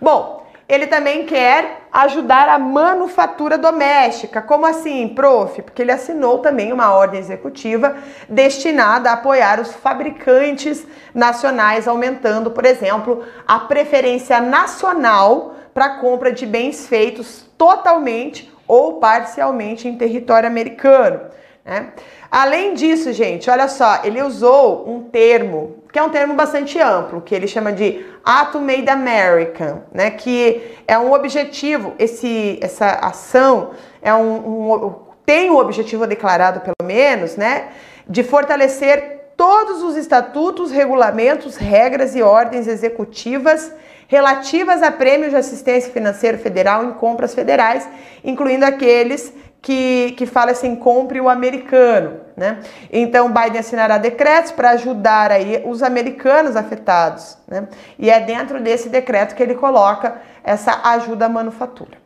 [0.00, 4.42] Bom, ele também quer ajudar a manufatura doméstica.
[4.42, 5.62] Como assim, prof?
[5.62, 7.96] Porque ele assinou também uma ordem executiva
[8.28, 16.44] destinada a apoiar os fabricantes nacionais, aumentando, por exemplo, a preferência nacional para compra de
[16.44, 21.20] bens feitos totalmente ou parcialmente em território americano.
[21.64, 21.92] Né?
[22.30, 27.20] Além disso, gente, olha só, ele usou um termo que é um termo bastante amplo,
[27.20, 30.10] que ele chama de Ato Made American, né?
[30.10, 33.70] Que é um objetivo, esse, essa ação
[34.02, 37.68] é um, um tem o objetivo declarado, pelo menos, né?
[38.08, 43.72] De fortalecer todos os estatutos, regulamentos, regras e ordens executivas
[44.06, 47.86] relativas a prêmios de assistência financeira federal em compras federais,
[48.24, 52.60] incluindo aqueles que, que fala assim, compre o americano, né?
[52.92, 57.68] Então, Biden assinará decretos para ajudar aí os americanos afetados, né?
[57.98, 61.98] E é dentro desse decreto que ele coloca essa ajuda à manufatura.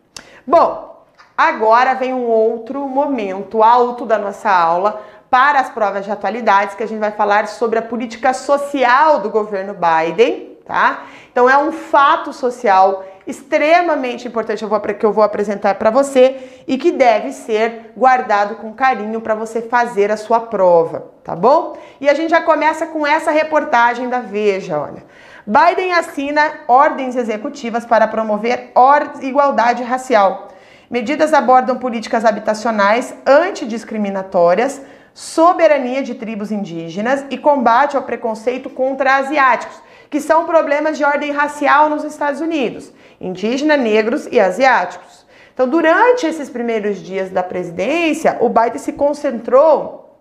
[0.46, 1.04] Bom,
[1.36, 6.82] agora vem um outro momento alto da nossa aula para as provas de atualidades, que
[6.82, 11.04] a gente vai falar sobre a política social do governo Biden, tá?
[11.30, 14.64] Então, é um fato social extremamente importante
[14.98, 19.62] que eu vou apresentar para você e que deve ser guardado com carinho para você
[19.62, 21.76] fazer a sua prova, tá bom?
[22.00, 25.04] E a gente já começa com essa reportagem da Veja, olha.
[25.46, 28.70] Biden assina ordens executivas para promover
[29.20, 30.48] igualdade racial.
[30.88, 34.80] Medidas abordam políticas habitacionais antidiscriminatórias,
[35.14, 39.82] soberania de tribos indígenas e combate ao preconceito contra asiáticos,
[40.12, 45.24] que são problemas de ordem racial nos Estados Unidos indígena, negros e asiáticos.
[45.54, 50.18] Então, durante esses primeiros dias da presidência, o Biden se concentrou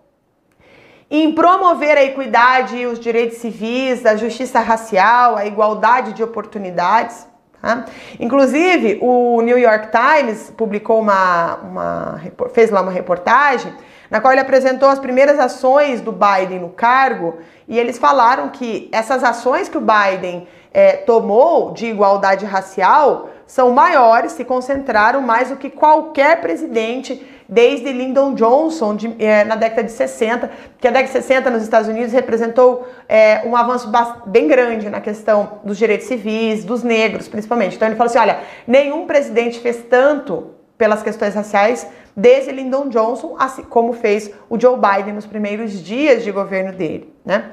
[1.10, 7.26] em promover a equidade e os direitos civis, a justiça racial, a igualdade de oportunidades.
[7.60, 7.84] Tá?
[8.20, 12.20] Inclusive, o New York Times publicou uma, uma
[12.54, 13.72] fez lá uma reportagem
[14.12, 18.90] na qual ele apresentou as primeiras ações do Biden no cargo e eles falaram que
[18.92, 25.48] essas ações que o Biden é, tomou de igualdade racial são maiores, se concentraram mais
[25.48, 30.90] do que qualquer presidente desde Lyndon Johnson de, é, na década de 60, que a
[30.90, 33.90] década de 60 nos Estados Unidos representou é, um avanço
[34.26, 37.76] bem grande na questão dos direitos civis, dos negros principalmente.
[37.76, 43.36] Então ele falou assim: olha, nenhum presidente fez tanto pelas questões raciais desde Lyndon Johnson,
[43.38, 47.12] assim como fez o Joe Biden nos primeiros dias de governo dele.
[47.24, 47.50] Né?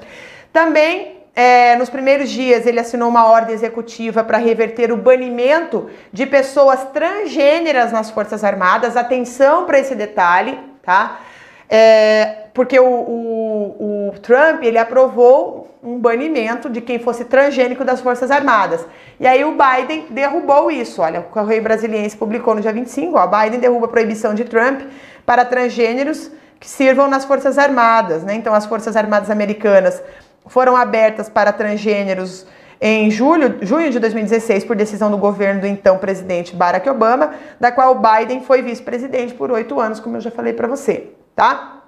[0.52, 6.26] Também é, nos primeiros dias, ele assinou uma ordem executiva para reverter o banimento de
[6.26, 8.98] pessoas transgêneras nas Forças Armadas.
[8.98, 11.22] Atenção para esse detalhe, tá?
[11.70, 18.02] É, porque o, o, o, Trump ele aprovou um banimento de quem fosse transgênico das
[18.02, 18.86] Forças Armadas.
[19.20, 21.02] E aí o Biden derrubou isso.
[21.02, 24.82] Olha, o Correio Brasiliense publicou no dia 25, ó, Biden derruba a proibição de Trump
[25.26, 28.24] para transgêneros que sirvam nas Forças Armadas.
[28.24, 28.36] Né?
[28.36, 30.02] Então, as Forças Armadas americanas
[30.46, 32.46] foram abertas para transgêneros
[32.82, 37.72] em julho, junho de 2016 por decisão do governo do então presidente Barack Obama, da
[37.72, 41.79] qual Biden foi vice-presidente por oito anos, como eu já falei para você, tá?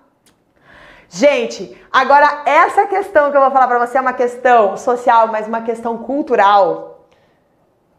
[1.13, 5.45] Gente, agora essa questão que eu vou falar para você é uma questão social, mas
[5.45, 7.05] uma questão cultural,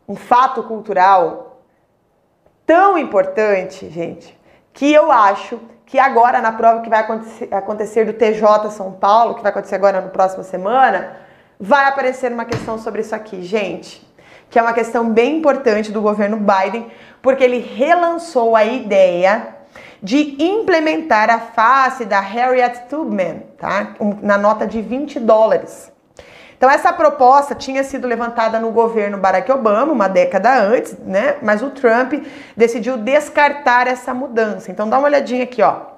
[0.09, 1.61] um fato cultural
[2.65, 4.35] tão importante, gente,
[4.73, 7.07] que eu acho que agora na prova que vai
[7.51, 11.15] acontecer do TJ São Paulo, que vai acontecer agora no próxima semana,
[11.61, 14.11] vai aparecer uma questão sobre isso aqui, gente,
[14.49, 19.52] que é uma questão bem importante do governo Biden, porque ele relançou a ideia
[20.03, 23.95] de implementar a face da Harriet Tubman, tá?
[24.21, 25.93] Na nota de 20 dólares.
[26.57, 31.37] Então essa proposta tinha sido levantada no governo Barack Obama uma década antes, né?
[31.43, 32.15] Mas o Trump
[32.57, 34.71] decidiu descartar essa mudança.
[34.71, 35.93] Então dá uma olhadinha aqui, ó.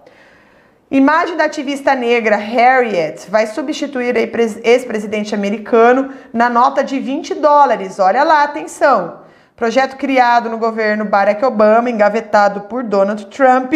[0.90, 7.99] Imagem da ativista negra Harriet vai substituir ex-presidente americano na nota de 20 dólares.
[7.99, 9.23] Olha lá, atenção.
[9.57, 13.73] Projeto criado no governo Barack Obama, engavetado por Donald Trump,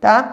[0.00, 0.32] tá?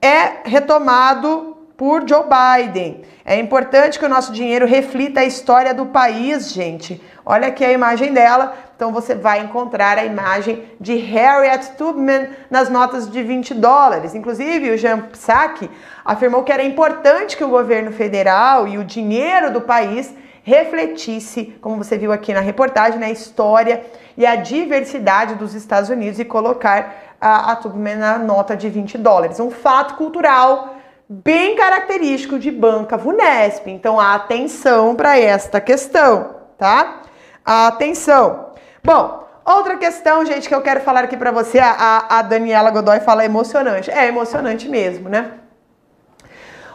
[0.00, 3.02] É retomado por Joe Biden.
[3.24, 7.00] É importante que o nosso dinheiro reflita a história do país, gente.
[7.24, 8.52] Olha aqui a imagem dela.
[8.74, 14.12] Então você vai encontrar a imagem de Harriet Tubman nas notas de 20 dólares.
[14.12, 15.70] Inclusive, o Jean Psaki
[16.04, 20.12] afirmou que era importante que o governo federal e o dinheiro do país
[20.42, 23.84] refletisse, como você viu aqui na reportagem, na história
[24.16, 28.98] e a diversidade dos Estados Unidos e colocar a, a Tubman na nota de 20
[28.98, 29.40] dólares.
[29.40, 30.76] Um fato cultural
[31.08, 33.70] bem característico de banca VUNESP.
[33.70, 37.02] Então, atenção para esta questão, tá?
[37.44, 38.52] Atenção.
[38.82, 43.00] Bom, outra questão, gente, que eu quero falar aqui para você, a, a Daniela Godoy
[43.00, 43.90] fala emocionante.
[43.90, 45.32] É emocionante mesmo, né?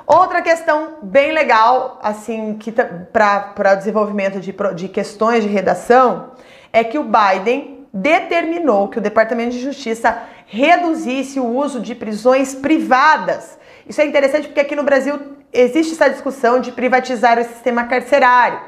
[0.05, 6.31] Outra questão bem legal, assim, que para o desenvolvimento de, de questões de redação,
[6.71, 12.53] é que o Biden determinou que o Departamento de Justiça reduzisse o uso de prisões
[12.53, 13.57] privadas.
[13.87, 18.59] Isso é interessante porque aqui no Brasil existe essa discussão de privatizar o sistema carcerário.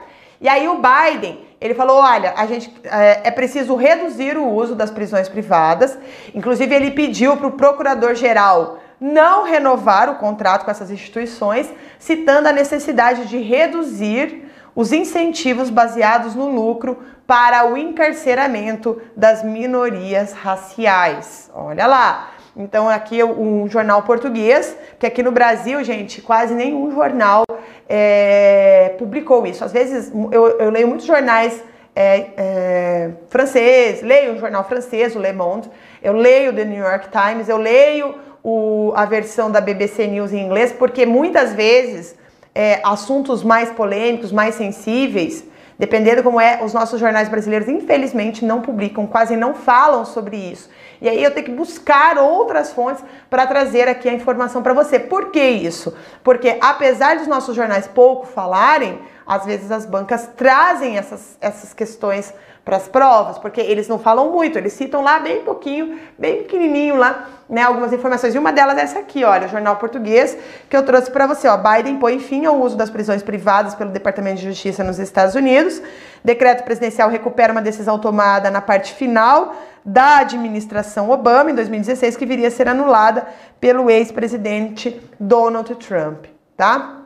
[0.42, 4.76] E aí o Biden, ele falou, olha, a gente é, é preciso reduzir o uso
[4.76, 5.98] das prisões privadas.
[6.34, 12.54] Inclusive ele pediu para o procurador-geral não renovar o contrato com essas instituições, citando a
[12.54, 16.98] necessidade de reduzir os incentivos baseados no lucro
[17.30, 21.48] para o encarceramento das minorias raciais.
[21.54, 22.32] Olha lá.
[22.58, 27.44] Então, aqui um jornal português, que aqui no Brasil, gente, quase nenhum jornal
[27.88, 29.64] é, publicou isso.
[29.64, 31.64] Às vezes, eu, eu leio muitos jornais
[31.96, 35.70] é, é, francês, leio um jornal francês, o Le Monde,
[36.02, 40.44] eu leio The New York Times, eu leio o, a versão da BBC News em
[40.44, 42.16] inglês, porque muitas vezes
[42.56, 45.48] é, assuntos mais polêmicos, mais sensíveis,
[45.80, 50.70] dependendo como é, os nossos jornais brasileiros, infelizmente, não publicam, quase não falam sobre isso.
[51.02, 55.00] E aí eu tenho que buscar outras fontes para trazer aqui a informação para você.
[55.00, 55.96] Por que isso?
[56.22, 62.34] Porque apesar dos nossos jornais pouco falarem, às vezes as bancas trazem essas, essas questões
[62.70, 66.96] para as provas, porque eles não falam muito, eles citam lá bem pouquinho, bem pequenininho
[66.96, 68.36] lá, né, algumas informações.
[68.36, 70.38] E uma delas é essa aqui, olha, o jornal português
[70.70, 71.58] que eu trouxe para você, ó.
[71.58, 75.82] Biden põe fim ao uso das prisões privadas pelo Departamento de Justiça nos Estados Unidos.
[76.24, 82.26] Decreto presidencial recupera uma decisão tomada na parte final da administração Obama em 2016 que
[82.26, 83.26] viria a ser anulada
[83.60, 86.98] pelo ex-presidente Donald Trump, tá?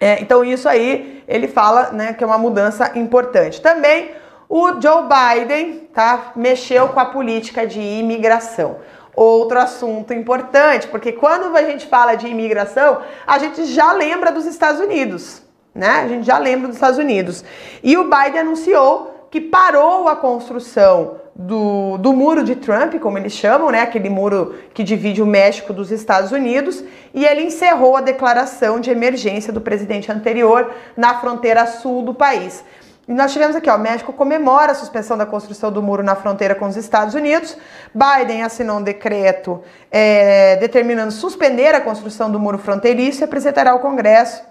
[0.00, 3.60] É, então isso aí ele fala né, que é uma mudança importante.
[3.60, 4.20] Também
[4.54, 8.76] o Joe Biden tá, mexeu com a política de imigração.
[9.16, 14.44] Outro assunto importante, porque quando a gente fala de imigração, a gente já lembra dos
[14.44, 15.40] Estados Unidos,
[15.74, 16.02] né?
[16.04, 17.42] A gente já lembra dos Estados Unidos.
[17.82, 23.32] E o Biden anunciou que parou a construção do, do muro de Trump, como eles
[23.32, 23.80] chamam, né?
[23.80, 26.84] Aquele muro que divide o México dos Estados Unidos,
[27.14, 32.62] e ele encerrou a declaração de emergência do presidente anterior na fronteira sul do país.
[33.08, 36.54] E nós tivemos aqui, ó, México comemora a suspensão da construção do muro na fronteira
[36.54, 37.56] com os Estados Unidos.
[37.92, 43.80] Biden assinou um decreto é, determinando suspender a construção do muro fronteiriço e apresentará ao
[43.80, 44.44] Congresso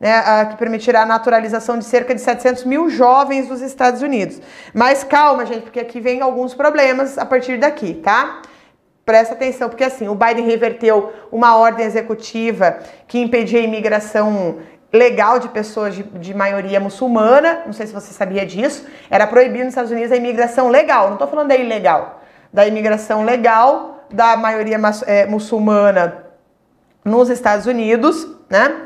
[0.00, 4.40] né, que permitirá a naturalização de cerca de 700 mil jovens dos Estados Unidos.
[4.72, 8.42] Mas calma, gente, porque aqui vem alguns problemas a partir daqui, tá?
[9.04, 14.58] Presta atenção, porque assim, o Biden reverteu uma ordem executiva que impedia a imigração
[14.92, 19.64] legal de pessoas de, de, maioria muçulmana, não sei se você sabia disso, era proibido
[19.64, 22.22] nos Estados Unidos a imigração legal, não estou falando da ilegal,
[22.52, 26.24] da imigração legal da maioria é, muçulmana
[27.04, 28.82] nos Estados Unidos, né?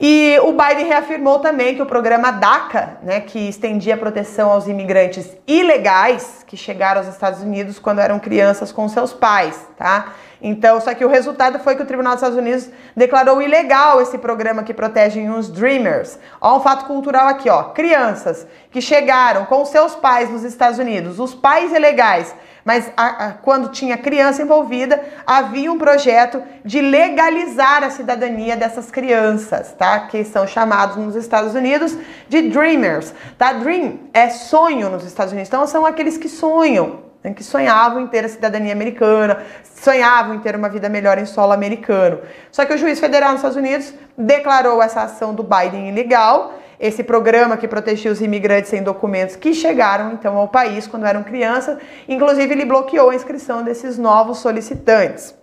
[0.00, 5.36] E o Biden reafirmou também que o programa DACA, né, que estendia proteção aos imigrantes
[5.44, 10.12] ilegais que chegaram aos Estados Unidos quando eram crianças com seus pais, tá?
[10.40, 14.18] Então, só que o resultado foi que o Tribunal dos Estados Unidos declarou ilegal esse
[14.18, 16.18] programa que protege os Dreamers.
[16.40, 17.64] Ó, um fato cultural aqui, ó.
[17.64, 22.34] Crianças que chegaram com seus pais nos Estados Unidos, os pais ilegais
[22.68, 28.90] mas a, a, quando tinha criança envolvida, havia um projeto de legalizar a cidadania dessas
[28.90, 30.00] crianças, tá?
[30.00, 31.96] Que são chamados nos Estados Unidos
[32.28, 33.54] de dreamers, tá?
[33.54, 37.32] Dream é sonho nos Estados Unidos, então são aqueles que sonham, né?
[37.32, 41.52] que sonhavam em ter a cidadania americana, sonhavam em ter uma vida melhor em solo
[41.52, 42.20] americano.
[42.50, 47.02] Só que o juiz federal nos Estados Unidos declarou essa ação do Biden ilegal esse
[47.02, 51.78] programa que protegia os imigrantes sem documentos que chegaram então ao país quando eram crianças.
[52.08, 55.34] Inclusive, ele bloqueou a inscrição desses novos solicitantes.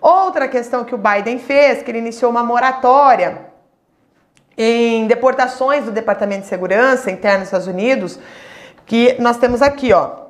[0.00, 3.48] Outra questão que o Biden fez, que ele iniciou uma moratória
[4.56, 8.18] em deportações do Departamento de Segurança Interna dos Estados Unidos,
[8.86, 10.27] que nós temos aqui, ó.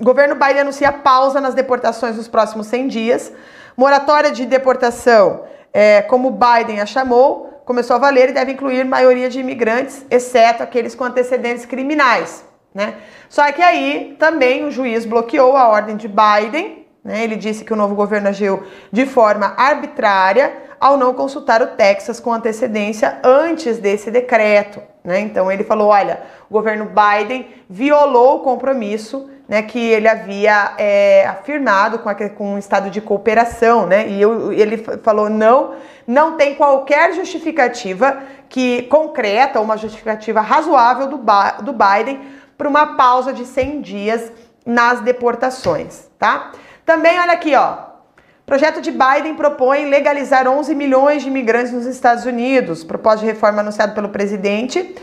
[0.00, 3.32] Governo Biden anuncia pausa nas deportações nos próximos 100 dias,
[3.76, 5.42] moratória de deportação
[5.72, 10.62] é, como Biden a chamou, começou a valer e deve incluir maioria de imigrantes, exceto
[10.62, 12.44] aqueles com antecedentes criminais.
[12.72, 12.94] Né?
[13.28, 17.24] Só que aí também o juiz bloqueou a ordem de Biden, né?
[17.24, 22.20] ele disse que o novo governo agiu de forma arbitrária ao não consultar o Texas
[22.20, 24.80] com antecedência antes desse decreto.
[25.02, 25.20] Né?
[25.20, 31.26] Então ele falou: olha, o governo Biden violou o compromisso né, que ele havia é,
[31.26, 34.06] afirmado com, a, com um estado de cooperação, né?
[34.06, 35.74] E eu, ele falou: não,
[36.06, 38.18] não tem qualquer justificativa
[38.48, 41.16] que concreta, uma justificativa razoável do,
[41.62, 42.20] do Biden
[42.58, 44.32] para uma pausa de 100 dias
[44.66, 46.52] nas deportações, tá?
[46.84, 47.88] Também olha aqui, ó.
[48.44, 52.82] Projeto de Biden propõe legalizar 11 milhões de imigrantes nos Estados Unidos.
[52.82, 54.94] Propósito de reforma anunciado pelo presidente.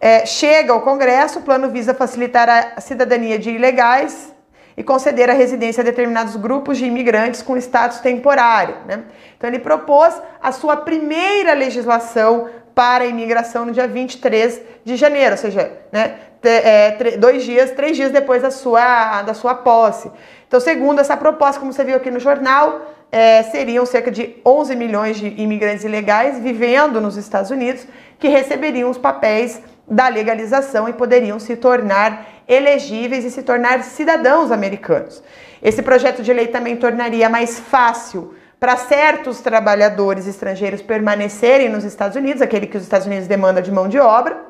[0.00, 4.32] É, chega ao Congresso, o plano visa facilitar a cidadania de ilegais
[4.76, 8.76] e conceder a residência a determinados grupos de imigrantes com status temporário.
[8.86, 9.02] Né?
[9.36, 15.32] Então, ele propôs a sua primeira legislação para a imigração no dia 23 de janeiro,
[15.32, 20.12] ou seja, né, é, dois dias, três dias depois da sua, da sua posse.
[20.46, 22.80] Então, segundo essa proposta, como você viu aqui no jornal,
[23.10, 27.84] é, seriam cerca de 11 milhões de imigrantes ilegais vivendo nos Estados Unidos
[28.18, 29.60] que receberiam os papéis
[29.90, 35.22] da legalização e poderiam se tornar elegíveis e se tornar cidadãos americanos.
[35.62, 42.16] Esse projeto de lei também tornaria mais fácil para certos trabalhadores estrangeiros permanecerem nos Estados
[42.16, 44.48] Unidos, aquele que os Estados Unidos demanda de mão de obra,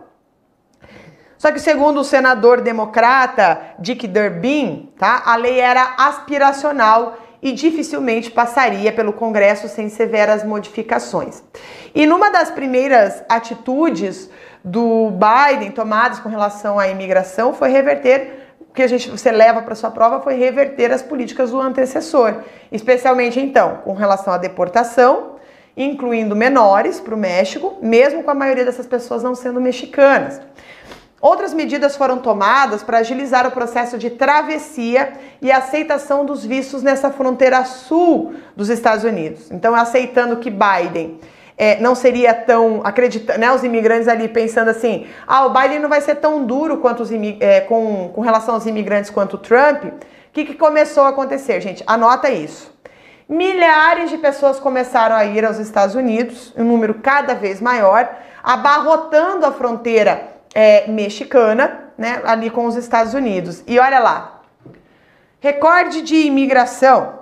[1.38, 8.28] só que segundo o senador democrata Dick Durbin, tá, a lei era aspiracional e dificilmente
[8.28, 11.40] passaria pelo Congresso sem severas modificações.
[11.94, 14.28] E numa das primeiras atitudes
[14.68, 19.62] do Biden tomadas com relação à imigração foi reverter o que a gente você leva
[19.62, 25.36] para sua prova foi reverter as políticas do antecessor, especialmente então com relação à deportação,
[25.76, 30.40] incluindo menores para o México, mesmo com a maioria dessas pessoas não sendo mexicanas.
[31.20, 37.10] Outras medidas foram tomadas para agilizar o processo de travessia e aceitação dos vistos nessa
[37.10, 39.50] fronteira sul dos Estados Unidos.
[39.50, 41.18] Então, aceitando que Biden
[41.58, 45.88] é, não seria tão acreditando, né, os imigrantes ali pensando assim, ah, o Biden não
[45.88, 49.84] vai ser tão duro quanto os é, com, com relação aos imigrantes quanto o Trump.
[49.84, 49.92] O
[50.32, 51.82] que, que começou a acontecer, gente?
[51.84, 52.72] Anota isso.
[53.28, 58.08] Milhares de pessoas começaram a ir aos Estados Unidos, um número cada vez maior,
[58.42, 63.64] abarrotando a fronteira é, mexicana, né, ali com os Estados Unidos.
[63.66, 64.42] E olha lá,
[65.40, 67.17] recorde de imigração.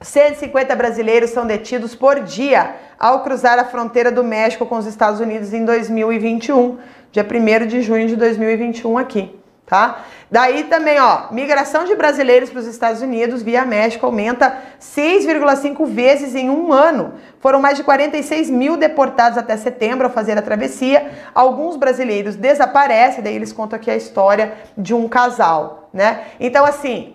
[0.00, 5.20] 150 brasileiros são detidos por dia ao cruzar a fronteira do México com os Estados
[5.20, 6.78] Unidos em 2021,
[7.12, 9.40] dia 1 de junho de 2021 aqui
[9.70, 10.04] tá?
[10.28, 16.34] Daí também, ó, migração de brasileiros para os Estados Unidos via México aumenta 6,5 vezes
[16.34, 17.14] em um ano.
[17.38, 21.12] Foram mais de 46 mil deportados até setembro ao fazer a travessia.
[21.32, 26.24] Alguns brasileiros desaparecem, daí eles contam aqui a história de um casal, né?
[26.40, 27.14] Então, assim,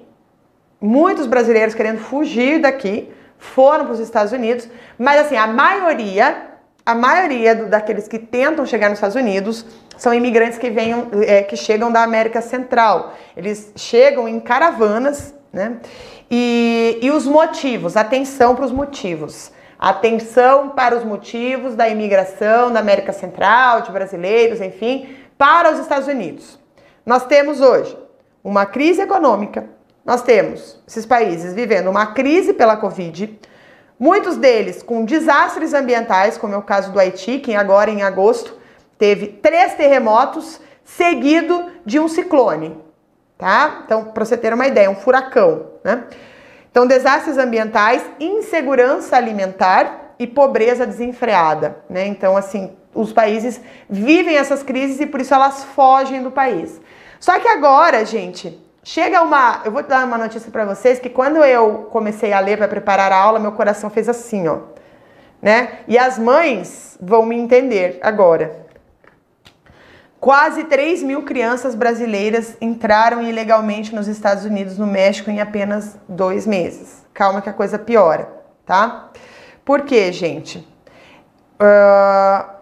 [0.80, 4.67] muitos brasileiros querendo fugir daqui foram para os Estados Unidos,
[4.97, 6.55] mas assim, a maioria
[6.86, 9.65] a maioria do, daqueles que tentam chegar nos Estados Unidos
[9.97, 13.15] são imigrantes que, venham, é, que chegam da América Central.
[13.36, 15.78] Eles chegam em caravanas, né?
[16.30, 19.51] E, e os motivos, atenção para os motivos.
[19.80, 26.07] Atenção para os motivos da imigração da América Central, de brasileiros, enfim, para os Estados
[26.07, 26.59] Unidos.
[27.05, 27.97] Nós temos hoje
[28.43, 29.67] uma crise econômica,
[30.06, 33.39] nós temos esses países vivendo uma crise pela Covid,
[33.97, 38.53] Muitos deles com desastres ambientais, como é o caso do Haiti, que agora em agosto
[38.97, 42.78] teve três terremotos seguido de um ciclone,
[43.38, 43.84] tá?
[43.86, 46.03] Então, para você ter uma ideia, um furacão, né?
[46.70, 52.06] Então, desastres ambientais, insegurança alimentar e pobreza desenfreada, né?
[52.06, 56.82] Então, assim, os países vivem essas crises e por isso elas fogem do país.
[57.18, 59.63] Só que agora, gente, Chega uma.
[59.65, 63.11] Eu vou dar uma notícia para vocês que quando eu comecei a ler para preparar
[63.11, 64.59] a aula, meu coração fez assim, ó.
[65.41, 65.79] Né?
[65.88, 68.63] E as mães vão me entender agora.
[70.19, 76.45] Quase 3 mil crianças brasileiras entraram ilegalmente nos Estados Unidos, no México, em apenas dois
[76.45, 77.03] meses.
[77.11, 78.29] Calma que a coisa piora,
[78.67, 79.09] tá?
[79.65, 80.59] Por quê, gente?
[81.59, 82.55] Uh,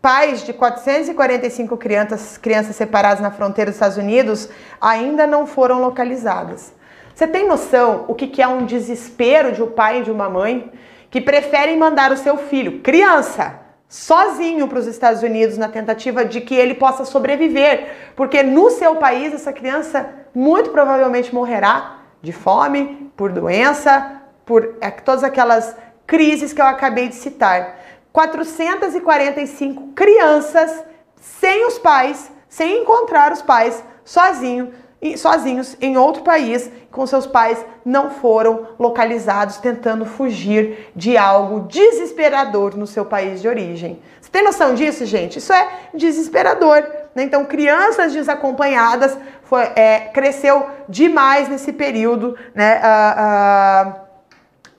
[0.00, 4.48] Pais de 445 crianças, crianças separadas na fronteira dos Estados Unidos
[4.80, 6.72] ainda não foram localizadas.
[7.14, 10.72] Você tem noção o que é um desespero de um pai e de uma mãe
[11.10, 16.40] que preferem mandar o seu filho, criança, sozinho para os Estados Unidos na tentativa de
[16.40, 23.12] que ele possa sobreviver, porque no seu país essa criança muito provavelmente morrerá de fome,
[23.16, 25.76] por doença, por é, todas aquelas
[26.06, 27.78] crises que eu acabei de citar.
[28.12, 30.84] 445 crianças
[31.16, 34.72] sem os pais, sem encontrar os pais, sozinho,
[35.16, 42.76] sozinhos em outro país, com seus pais não foram localizados, tentando fugir de algo desesperador
[42.76, 44.02] no seu país de origem.
[44.20, 45.38] Você tem noção disso, gente?
[45.38, 46.82] Isso é desesperador.
[47.14, 47.22] Né?
[47.22, 52.80] Então, crianças desacompanhadas foi, é, cresceu demais nesse período, né?
[52.80, 54.09] Uh, uh,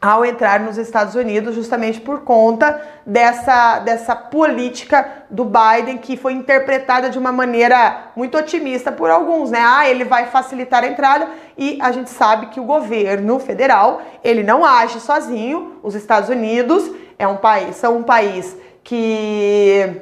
[0.02, 6.34] ao entrar nos Estados Unidos, justamente por conta dessa, dessa política do Biden que foi
[6.34, 9.60] interpretada de uma maneira muito otimista por alguns, né?
[9.64, 14.42] Ah, ele vai facilitar a entrada e a gente sabe que o governo federal ele
[14.42, 15.80] não age sozinho.
[15.84, 16.90] Os Estados Unidos
[17.20, 20.02] é um país, são um país que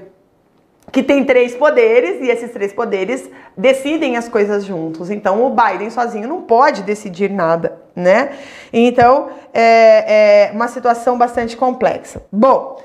[0.91, 5.09] que tem três poderes e esses três poderes decidem as coisas juntos.
[5.09, 8.37] Então o Biden sozinho não pode decidir nada, né?
[8.73, 12.21] Então é, é uma situação bastante complexa.
[12.31, 12.81] Bom,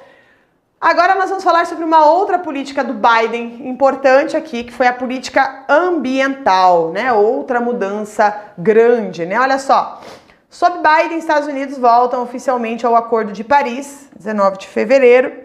[0.80, 4.92] agora nós vamos falar sobre uma outra política do Biden importante aqui, que foi a
[4.92, 7.12] política ambiental, né?
[7.12, 9.38] Outra mudança grande, né?
[9.38, 10.00] Olha só.
[10.50, 15.44] Sob Biden, Estados Unidos voltam oficialmente ao Acordo de Paris, 19 de fevereiro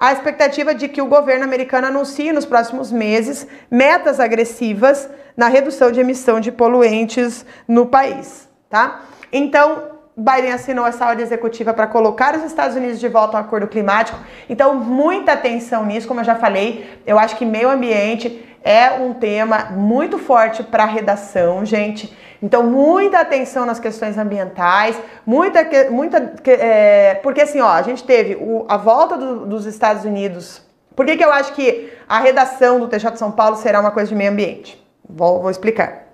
[0.00, 5.92] a expectativa de que o governo americano anuncie nos próximos meses metas agressivas na redução
[5.92, 9.02] de emissão de poluentes no país, tá?
[9.30, 13.68] Então, Biden assinou essa ordem executiva para colocar os Estados Unidos de volta ao acordo
[13.68, 14.18] climático.
[14.48, 19.14] Então, muita atenção nisso, como eu já falei, eu acho que meio ambiente é um
[19.14, 22.14] tema muito forte para a redação, gente.
[22.42, 28.34] Então, muita atenção nas questões ambientais, muita, muita é, porque assim, ó, a gente teve
[28.36, 30.62] o, a volta do, dos Estados Unidos.
[30.96, 33.90] Por que, que eu acho que a redação do TJ de São Paulo será uma
[33.90, 34.82] coisa de meio ambiente?
[35.08, 36.06] Vou, vou explicar.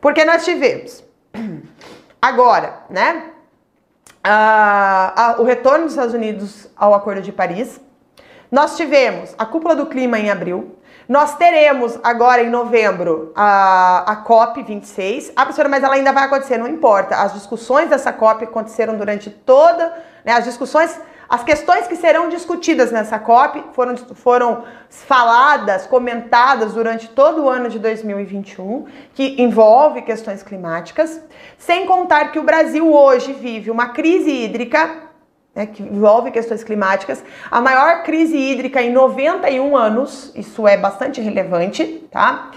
[0.00, 1.04] Porque nós tivemos
[2.22, 3.30] agora, né,
[4.22, 7.80] a, a, o retorno dos Estados Unidos ao Acordo de Paris.
[8.50, 10.76] Nós tivemos a cúpula do clima em abril,
[11.12, 15.30] nós teremos agora em novembro a, a COP26.
[15.36, 17.16] Ah, professora, mas ela ainda vai acontecer, não importa.
[17.16, 19.92] As discussões dessa COP aconteceram durante toda,
[20.24, 20.98] né, as discussões,
[21.28, 27.68] as questões que serão discutidas nessa COP foram, foram faladas, comentadas durante todo o ano
[27.68, 31.20] de 2021, que envolve questões climáticas,
[31.58, 35.11] sem contar que o Brasil hoje vive uma crise hídrica
[35.54, 41.20] né, que envolve questões climáticas, a maior crise hídrica em 91 anos, isso é bastante
[41.20, 42.50] relevante, tá?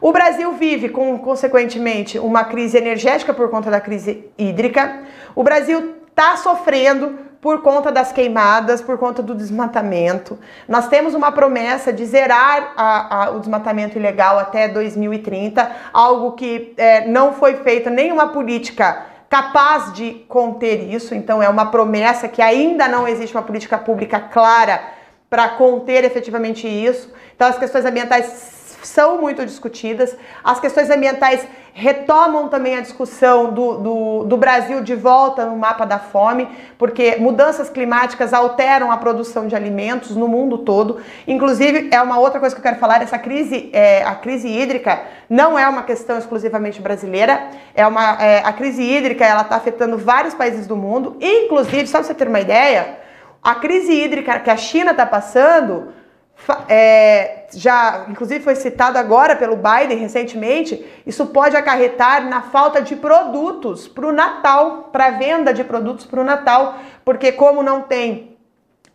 [0.00, 5.02] O Brasil vive, com, consequentemente, uma crise energética por conta da crise hídrica.
[5.34, 10.38] O Brasil está sofrendo por conta das queimadas, por conta do desmatamento.
[10.68, 16.74] Nós temos uma promessa de zerar a, a, o desmatamento ilegal até 2030, algo que
[16.76, 21.14] é, não foi feito nenhuma política capaz de conter isso.
[21.14, 24.82] Então, é uma promessa que ainda não existe uma política pública clara
[25.28, 27.12] para conter efetivamente isso.
[27.34, 28.24] Então, as questões ambientais
[28.82, 30.16] são muito discutidas.
[30.42, 35.84] As questões ambientais retomam também a discussão do, do, do, Brasil de volta no mapa
[35.84, 41.00] da fome, porque mudanças climáticas alteram a produção de alimentos no mundo todo.
[41.26, 45.00] Inclusive, é uma outra coisa que eu quero falar: essa crise, é, a crise hídrica
[45.30, 47.48] não é uma questão exclusivamente brasileira.
[47.74, 51.98] É uma, é, a crise hídrica ela está afetando vários países do mundo, inclusive, só
[51.98, 52.98] para você ter uma ideia,
[53.40, 55.92] a crise hídrica que a China está passando
[56.68, 62.96] é, já inclusive foi citado agora pelo Biden recentemente, isso pode acarretar na falta de
[62.96, 68.37] produtos para o Natal, para venda de produtos para o Natal, porque como não tem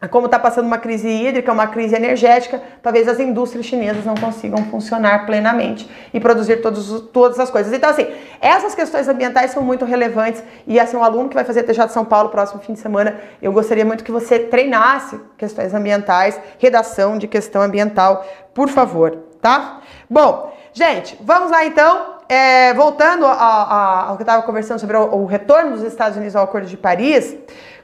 [0.10, 4.58] como está passando uma crise hídrica, uma crise energética, talvez as indústrias chinesas não consigam
[4.66, 7.72] funcionar plenamente e produzir todos, todas as coisas.
[7.72, 8.08] Então, assim,
[8.42, 11.94] essas questões ambientais são muito relevantes e, assim, um aluno que vai fazer TJ de
[11.94, 17.18] São Paulo próximo fim de semana, eu gostaria muito que você treinasse questões ambientais, redação
[17.18, 19.82] de questão ambiental, por favor, tá?
[20.10, 22.14] Bom, gente, vamos lá então.
[22.30, 26.46] É, voltando ao que eu estava conversando sobre o, o retorno dos Estados Unidos ao
[26.46, 27.36] Acordo de Paris,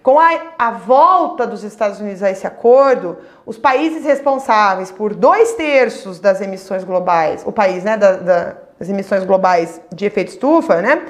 [0.02, 5.54] com a, a, volta dos Estados Unidos a esse acordo, os países responsáveis por dois
[5.54, 10.82] terços das emissões globais, o país, né, da, da, das emissões globais de efeito estufa,
[10.82, 11.06] né,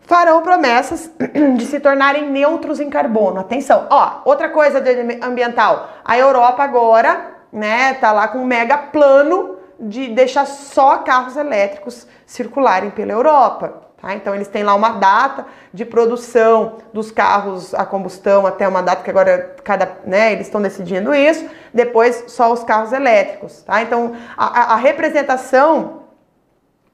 [0.00, 1.10] farão promessas
[1.56, 3.40] de se tornarem neutros em carbono.
[3.40, 4.82] Atenção, ó, outra coisa
[5.22, 11.36] ambiental, a Europa agora, né, tá lá com um mega plano de deixar só carros
[11.36, 13.89] elétricos circularem pela Europa.
[14.00, 14.14] Tá?
[14.14, 19.02] Então eles têm lá uma data de produção dos carros a combustão até uma data
[19.02, 21.46] que agora cada, né, eles estão decidindo isso.
[21.72, 23.62] Depois só os carros elétricos.
[23.62, 23.82] Tá?
[23.82, 25.98] Então a, a representação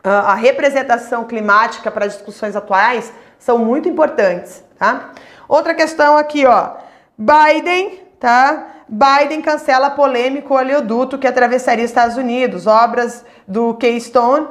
[0.08, 4.62] a representação climática para as discussões atuais são muito importantes.
[4.78, 5.10] Tá?
[5.48, 6.74] Outra questão aqui, ó.
[7.18, 8.66] Biden, tá?
[8.88, 12.68] Biden cancela polêmico oleoduto que atravessaria os Estados Unidos.
[12.68, 14.46] Obras do Keystone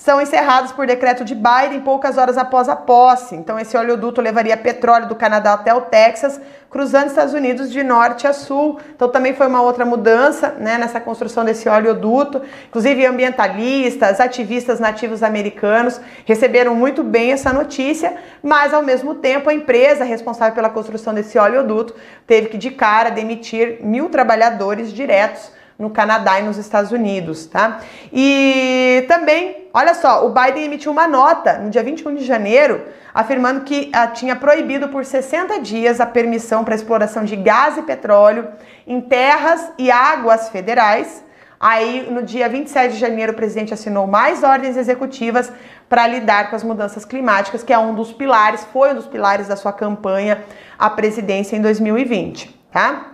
[0.00, 3.34] são encerrados por decreto de Biden poucas horas após a posse.
[3.34, 6.40] Então, esse oleoduto levaria petróleo do Canadá até o Texas,
[6.70, 8.80] cruzando os Estados Unidos de norte a sul.
[8.96, 12.40] Então, também foi uma outra mudança né, nessa construção desse oleoduto.
[12.68, 19.54] Inclusive, ambientalistas, ativistas nativos americanos receberam muito bem essa notícia, mas, ao mesmo tempo, a
[19.54, 21.94] empresa responsável pela construção desse oleoduto
[22.26, 27.80] teve que, de cara, demitir mil trabalhadores diretos no Canadá e nos Estados Unidos, tá?
[28.10, 33.62] E também, olha só, o Biden emitiu uma nota no dia 21 de janeiro afirmando
[33.62, 38.48] que ah, tinha proibido por 60 dias a permissão para exploração de gás e petróleo
[38.86, 41.24] em terras e águas federais.
[41.58, 45.52] Aí, no dia 27 de janeiro, o presidente assinou mais ordens executivas
[45.90, 49.48] para lidar com as mudanças climáticas, que é um dos pilares, foi um dos pilares
[49.48, 50.42] da sua campanha
[50.78, 53.08] à presidência em 2020, tá?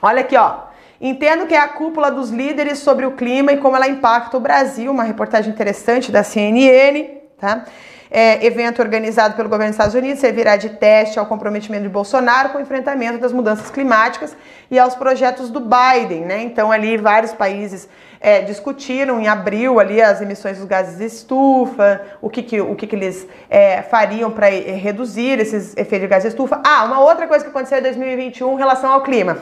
[0.00, 0.71] Olha aqui, ó.
[1.04, 4.40] Entendo que é a cúpula dos líderes sobre o clima e como ela impacta o
[4.40, 7.02] Brasil, uma reportagem interessante da CNN,
[7.36, 7.64] tá?
[8.14, 12.50] É, evento organizado pelo governo dos Estados Unidos servirá de teste ao comprometimento de Bolsonaro
[12.50, 14.36] com o enfrentamento das mudanças climáticas
[14.70, 16.42] e aos projetos do Biden, né?
[16.42, 17.88] Então ali vários países
[18.20, 22.76] é, discutiram em abril ali as emissões dos gases de estufa, o que, que, o
[22.76, 26.60] que, que eles é, fariam para é, reduzir esses efeitos de gases de estufa.
[26.62, 29.38] Ah, uma outra coisa que aconteceu em 2021 em relação ao clima.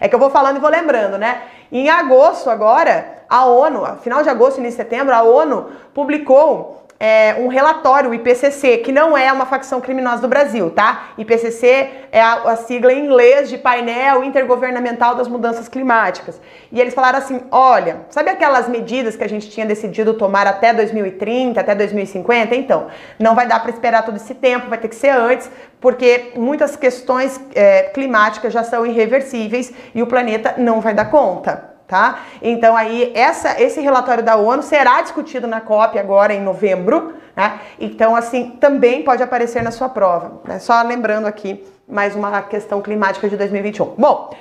[0.00, 1.42] É que eu vou falando e vou lembrando, né?
[1.70, 7.36] Em agosto agora, a ONU, final de agosto, início de setembro, a ONU publicou é,
[7.38, 11.08] um relatório, o IPCC, que não é uma facção criminosa do Brasil, tá?
[11.18, 16.40] IPCC é a, a, sigla em inglês de Painel Intergovernamental das Mudanças Climáticas.
[16.72, 20.72] E eles falaram assim: olha, sabe aquelas medidas que a gente tinha decidido tomar até
[20.72, 22.54] 2030, até 2050?
[22.54, 22.86] Então,
[23.18, 25.50] não vai dar para esperar todo esse tempo, vai ter que ser antes,
[25.82, 31.73] porque muitas questões é, climáticas já são irreversíveis e o planeta não vai dar conta
[31.94, 32.18] tá?
[32.42, 37.60] Então aí essa, esse relatório da ONU será discutido na COP agora em novembro, né?
[37.78, 40.58] Então assim também pode aparecer na sua prova, né?
[40.58, 43.94] Só lembrando aqui mais uma questão climática de 2021.
[43.96, 44.34] Bom,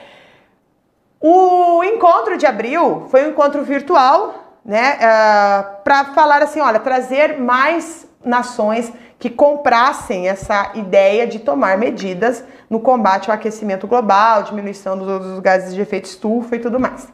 [1.22, 4.34] o encontro de abril foi um encontro virtual,
[4.66, 4.93] né?
[4.93, 11.78] Uh, ah, Para falar assim, olha, trazer mais nações que comprassem essa ideia de tomar
[11.78, 16.80] medidas no combate ao aquecimento global, diminuição dos, dos gases de efeito estufa e tudo
[16.80, 17.08] mais.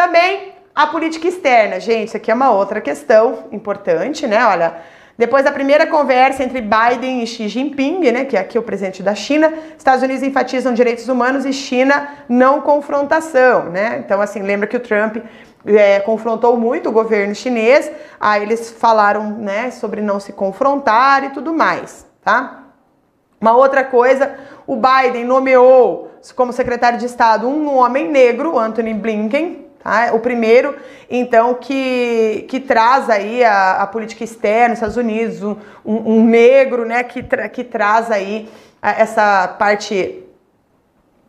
[0.00, 4.42] Também a política externa, gente, aqui é uma outra questão importante, né?
[4.46, 4.76] Olha,
[5.18, 9.02] depois da primeira conversa entre Biden e Xi Jinping, né, que é aqui o presidente
[9.02, 14.02] da China, Estados Unidos enfatizam direitos humanos e China não confrontação, né?
[14.02, 15.18] Então, assim, lembra que o Trump
[15.66, 21.28] é, confrontou muito o governo chinês, aí eles falaram, né, sobre não se confrontar e
[21.28, 22.68] tudo mais, tá?
[23.38, 24.34] Uma outra coisa,
[24.66, 30.10] o Biden nomeou como secretário de Estado um homem negro, Anthony Blinken, Tá?
[30.12, 30.76] O primeiro,
[31.08, 37.02] então, que, que traz aí a, a política externa, Estados Unidos, um, um, negro, né,
[37.02, 38.48] que, tra, que traz aí
[38.82, 40.22] essa parte,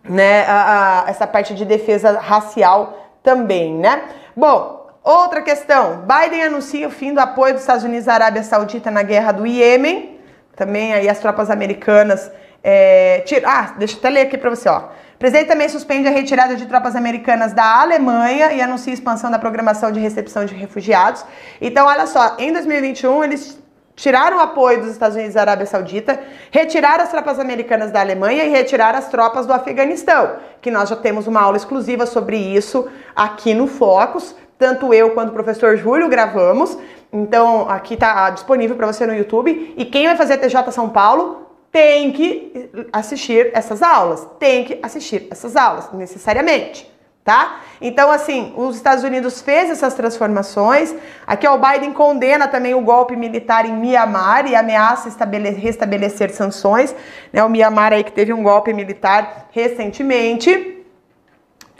[0.04, 4.04] né, a, a, essa parte de defesa racial também, né?
[4.36, 8.92] Bom, outra questão, Biden anuncia o fim do apoio dos Estados Unidos à Arábia Saudita
[8.92, 10.20] na guerra do Iêmen,
[10.56, 12.32] também aí as tropas americanas,
[12.64, 14.90] é, tira, ah, deixa eu até ler aqui para você, ó.
[15.22, 19.92] Presidente também suspende a retirada de tropas americanas da Alemanha e anuncia expansão da programação
[19.92, 21.24] de recepção de refugiados.
[21.62, 23.62] Então, olha só, em 2021 eles
[23.96, 26.20] tiraram o apoio dos Estados Unidos e da Arábia Saudita,
[26.50, 30.96] retiraram as tropas americanas da Alemanha e retiraram as tropas do Afeganistão, que nós já
[30.96, 34.36] temos uma aula exclusiva sobre isso aqui no Focus.
[34.58, 36.76] Tanto eu quanto o professor Júlio gravamos.
[37.14, 39.76] Então, aqui está disponível para você no YouTube.
[39.78, 44.80] E quem vai fazer a TJ São Paulo tem que assistir essas aulas, tem que
[44.84, 46.92] assistir essas aulas, necessariamente,
[47.24, 47.62] tá?
[47.80, 50.94] Então, assim, os Estados Unidos fez essas transformações.
[51.26, 55.10] Aqui, ó, o Biden condena também o golpe militar em Mianmar e ameaça
[55.58, 56.94] restabelecer sanções.
[57.32, 57.44] Né?
[57.44, 60.84] O Mianmar aí que teve um golpe militar recentemente.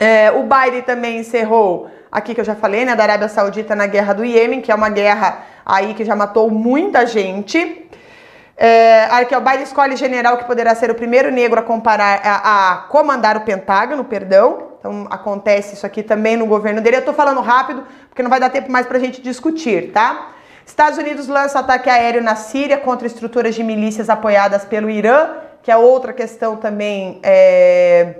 [0.00, 3.86] É, o Biden também encerrou, aqui que eu já falei, né, da Arábia Saudita na
[3.86, 7.88] guerra do Iêmen, que é uma guerra aí que já matou muita gente.
[8.64, 9.08] É,
[9.40, 12.36] Biden escolhe general que poderá ser o primeiro negro a, comparar, a,
[12.70, 14.68] a, comandar o Pentágono, perdão.
[14.78, 16.98] Então acontece isso aqui também no governo dele.
[16.98, 20.30] Eu tô falando rápido porque não vai dar tempo mais pra gente discutir, tá?
[20.64, 25.68] Estados Unidos lança ataque aéreo na Síria contra estruturas de milícias apoiadas pelo Irã, que
[25.68, 28.14] é outra questão também é,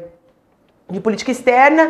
[0.91, 1.89] de política externa.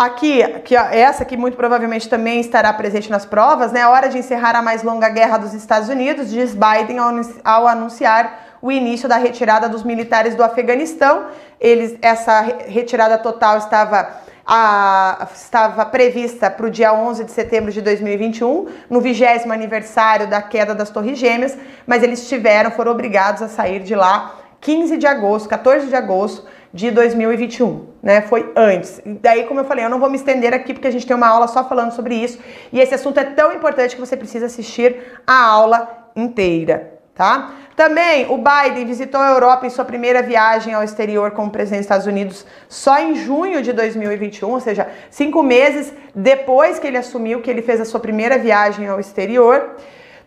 [0.00, 3.82] Aqui, que essa que muito provavelmente também estará presente nas provas, né?
[3.82, 6.96] A hora de encerrar a mais longa guerra dos Estados Unidos, diz Biden
[7.44, 11.26] ao, anunciar o início da retirada dos militares do Afeganistão.
[11.60, 14.08] Eles, essa retirada total estava
[14.46, 20.40] a, estava prevista para o dia 11 de setembro de 2021, no vigésimo aniversário da
[20.40, 25.06] queda das Torres Gêmeas, mas eles tiveram, foram obrigados a sair de lá 15 de
[25.06, 28.22] agosto, 14 de agosto de 2021, né?
[28.22, 29.00] Foi antes.
[29.04, 31.26] Daí, como eu falei, eu não vou me estender aqui porque a gente tem uma
[31.26, 32.38] aula só falando sobre isso,
[32.72, 37.54] e esse assunto é tão importante que você precisa assistir a aula inteira, tá?
[37.74, 41.86] Também o Biden visitou a Europa em sua primeira viagem ao exterior como presidente dos
[41.86, 47.40] Estados Unidos só em junho de 2021, ou seja, cinco meses depois que ele assumiu
[47.40, 49.76] que ele fez a sua primeira viagem ao exterior.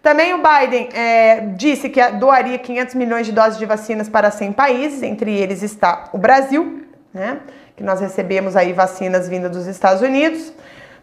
[0.04, 4.52] Também o Biden é, disse que doaria 500 milhões de doses de vacinas para 100
[4.52, 7.40] países, entre eles está o Brasil, né?
[7.78, 10.52] Que nós recebemos aí vacinas vindas dos Estados Unidos.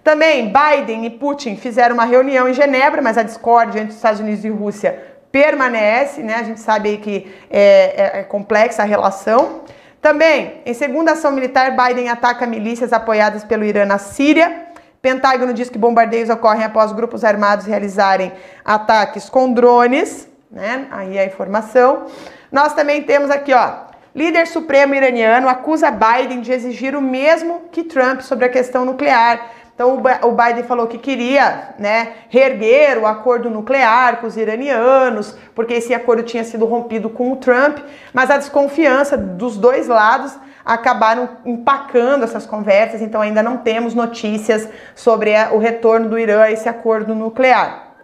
[0.04, 4.20] Também Biden e Putin fizeram uma reunião em Genebra, mas a discórdia entre os Estados
[4.20, 6.34] Unidos e Rússia permanece, né?
[6.34, 9.62] A gente sabe aí que é, é, é complexa a relação.
[10.02, 14.69] Também, em segunda ação militar, Biden ataca milícias apoiadas pelo Irã na Síria.
[15.02, 18.32] Pentágono diz que bombardeios ocorrem após grupos armados realizarem
[18.64, 20.86] ataques com drones, né?
[20.90, 22.06] Aí a informação.
[22.52, 23.72] Nós também temos aqui, ó,
[24.14, 29.52] líder supremo iraniano acusa Biden de exigir o mesmo que Trump sobre a questão nuclear.
[29.74, 35.72] Então o Biden falou que queria, né, reerguer o acordo nuclear com os iranianos, porque
[35.72, 37.78] esse acordo tinha sido rompido com o Trump,
[38.12, 44.68] mas a desconfiança dos dois lados acabaram empacando essas conversas, então ainda não temos notícias
[44.94, 47.94] sobre o retorno do Irã a esse acordo nuclear.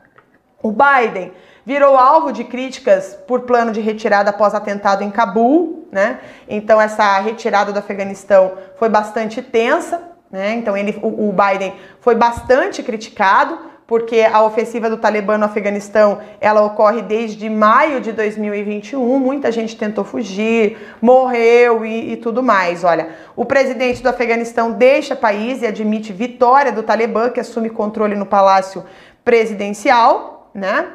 [0.62, 1.32] O Biden
[1.64, 6.20] virou alvo de críticas por plano de retirada após atentado em Cabul, né?
[6.48, 10.54] Então essa retirada do Afeganistão foi bastante tensa, né?
[10.54, 16.18] Então ele, o, o Biden foi bastante criticado porque a ofensiva do Talibã no Afeganistão
[16.40, 19.18] ela ocorre desde maio de 2021.
[19.18, 22.82] Muita gente tentou fugir, morreu e, e tudo mais.
[22.82, 27.70] Olha, o presidente do Afeganistão deixa o país e admite vitória do Talibã, que assume
[27.70, 28.84] controle no palácio
[29.24, 30.88] presidencial, né?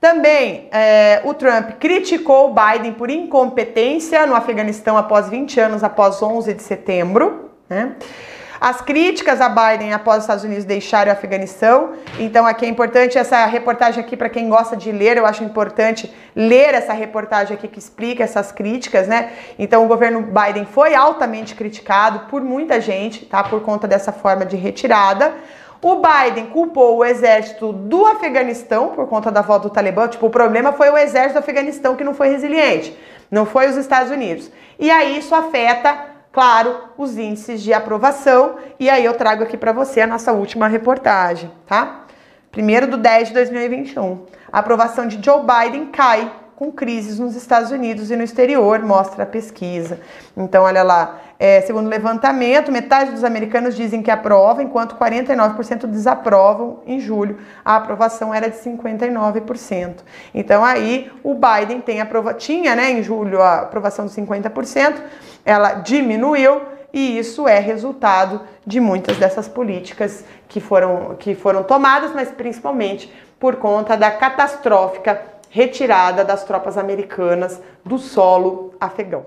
[0.00, 6.20] Também é, o Trump criticou o Biden por incompetência no Afeganistão após 20 anos após
[6.20, 7.94] 11 de setembro, né?
[8.62, 11.94] As críticas a Biden após os Estados Unidos deixarem o Afeganistão.
[12.16, 15.16] Então, aqui é importante essa reportagem aqui para quem gosta de ler.
[15.16, 19.32] Eu acho importante ler essa reportagem aqui que explica essas críticas, né?
[19.58, 23.42] Então, o governo Biden foi altamente criticado por muita gente, tá?
[23.42, 25.34] Por conta dessa forma de retirada.
[25.82, 30.06] O Biden culpou o exército do Afeganistão por conta da volta do Talibã.
[30.06, 32.96] Tipo, o problema foi o exército do Afeganistão que não foi resiliente,
[33.28, 34.52] não foi os Estados Unidos.
[34.78, 38.56] E aí isso afeta claro, os índices de aprovação.
[38.80, 42.06] E aí eu trago aqui para você a nossa última reportagem, tá?
[42.50, 44.26] Primeiro do 10 de 2021.
[44.50, 49.24] A aprovação de Joe Biden cai com crises nos Estados Unidos e no exterior, mostra
[49.24, 50.00] a pesquisa.
[50.36, 55.86] Então, olha lá, é, segundo o levantamento, metade dos americanos dizem que aprovam, enquanto 49%
[55.86, 57.38] desaprovam em julho.
[57.64, 59.96] A aprovação era de 59%.
[60.34, 64.94] Então, aí o Biden tem aprova tinha né, em julho a aprovação de 50%,
[65.44, 66.60] ela diminuiu
[66.92, 73.12] e isso é resultado de muitas dessas políticas que foram, que foram tomadas, mas principalmente
[73.40, 79.26] por conta da catastrófica retirada das tropas americanas do solo afegão.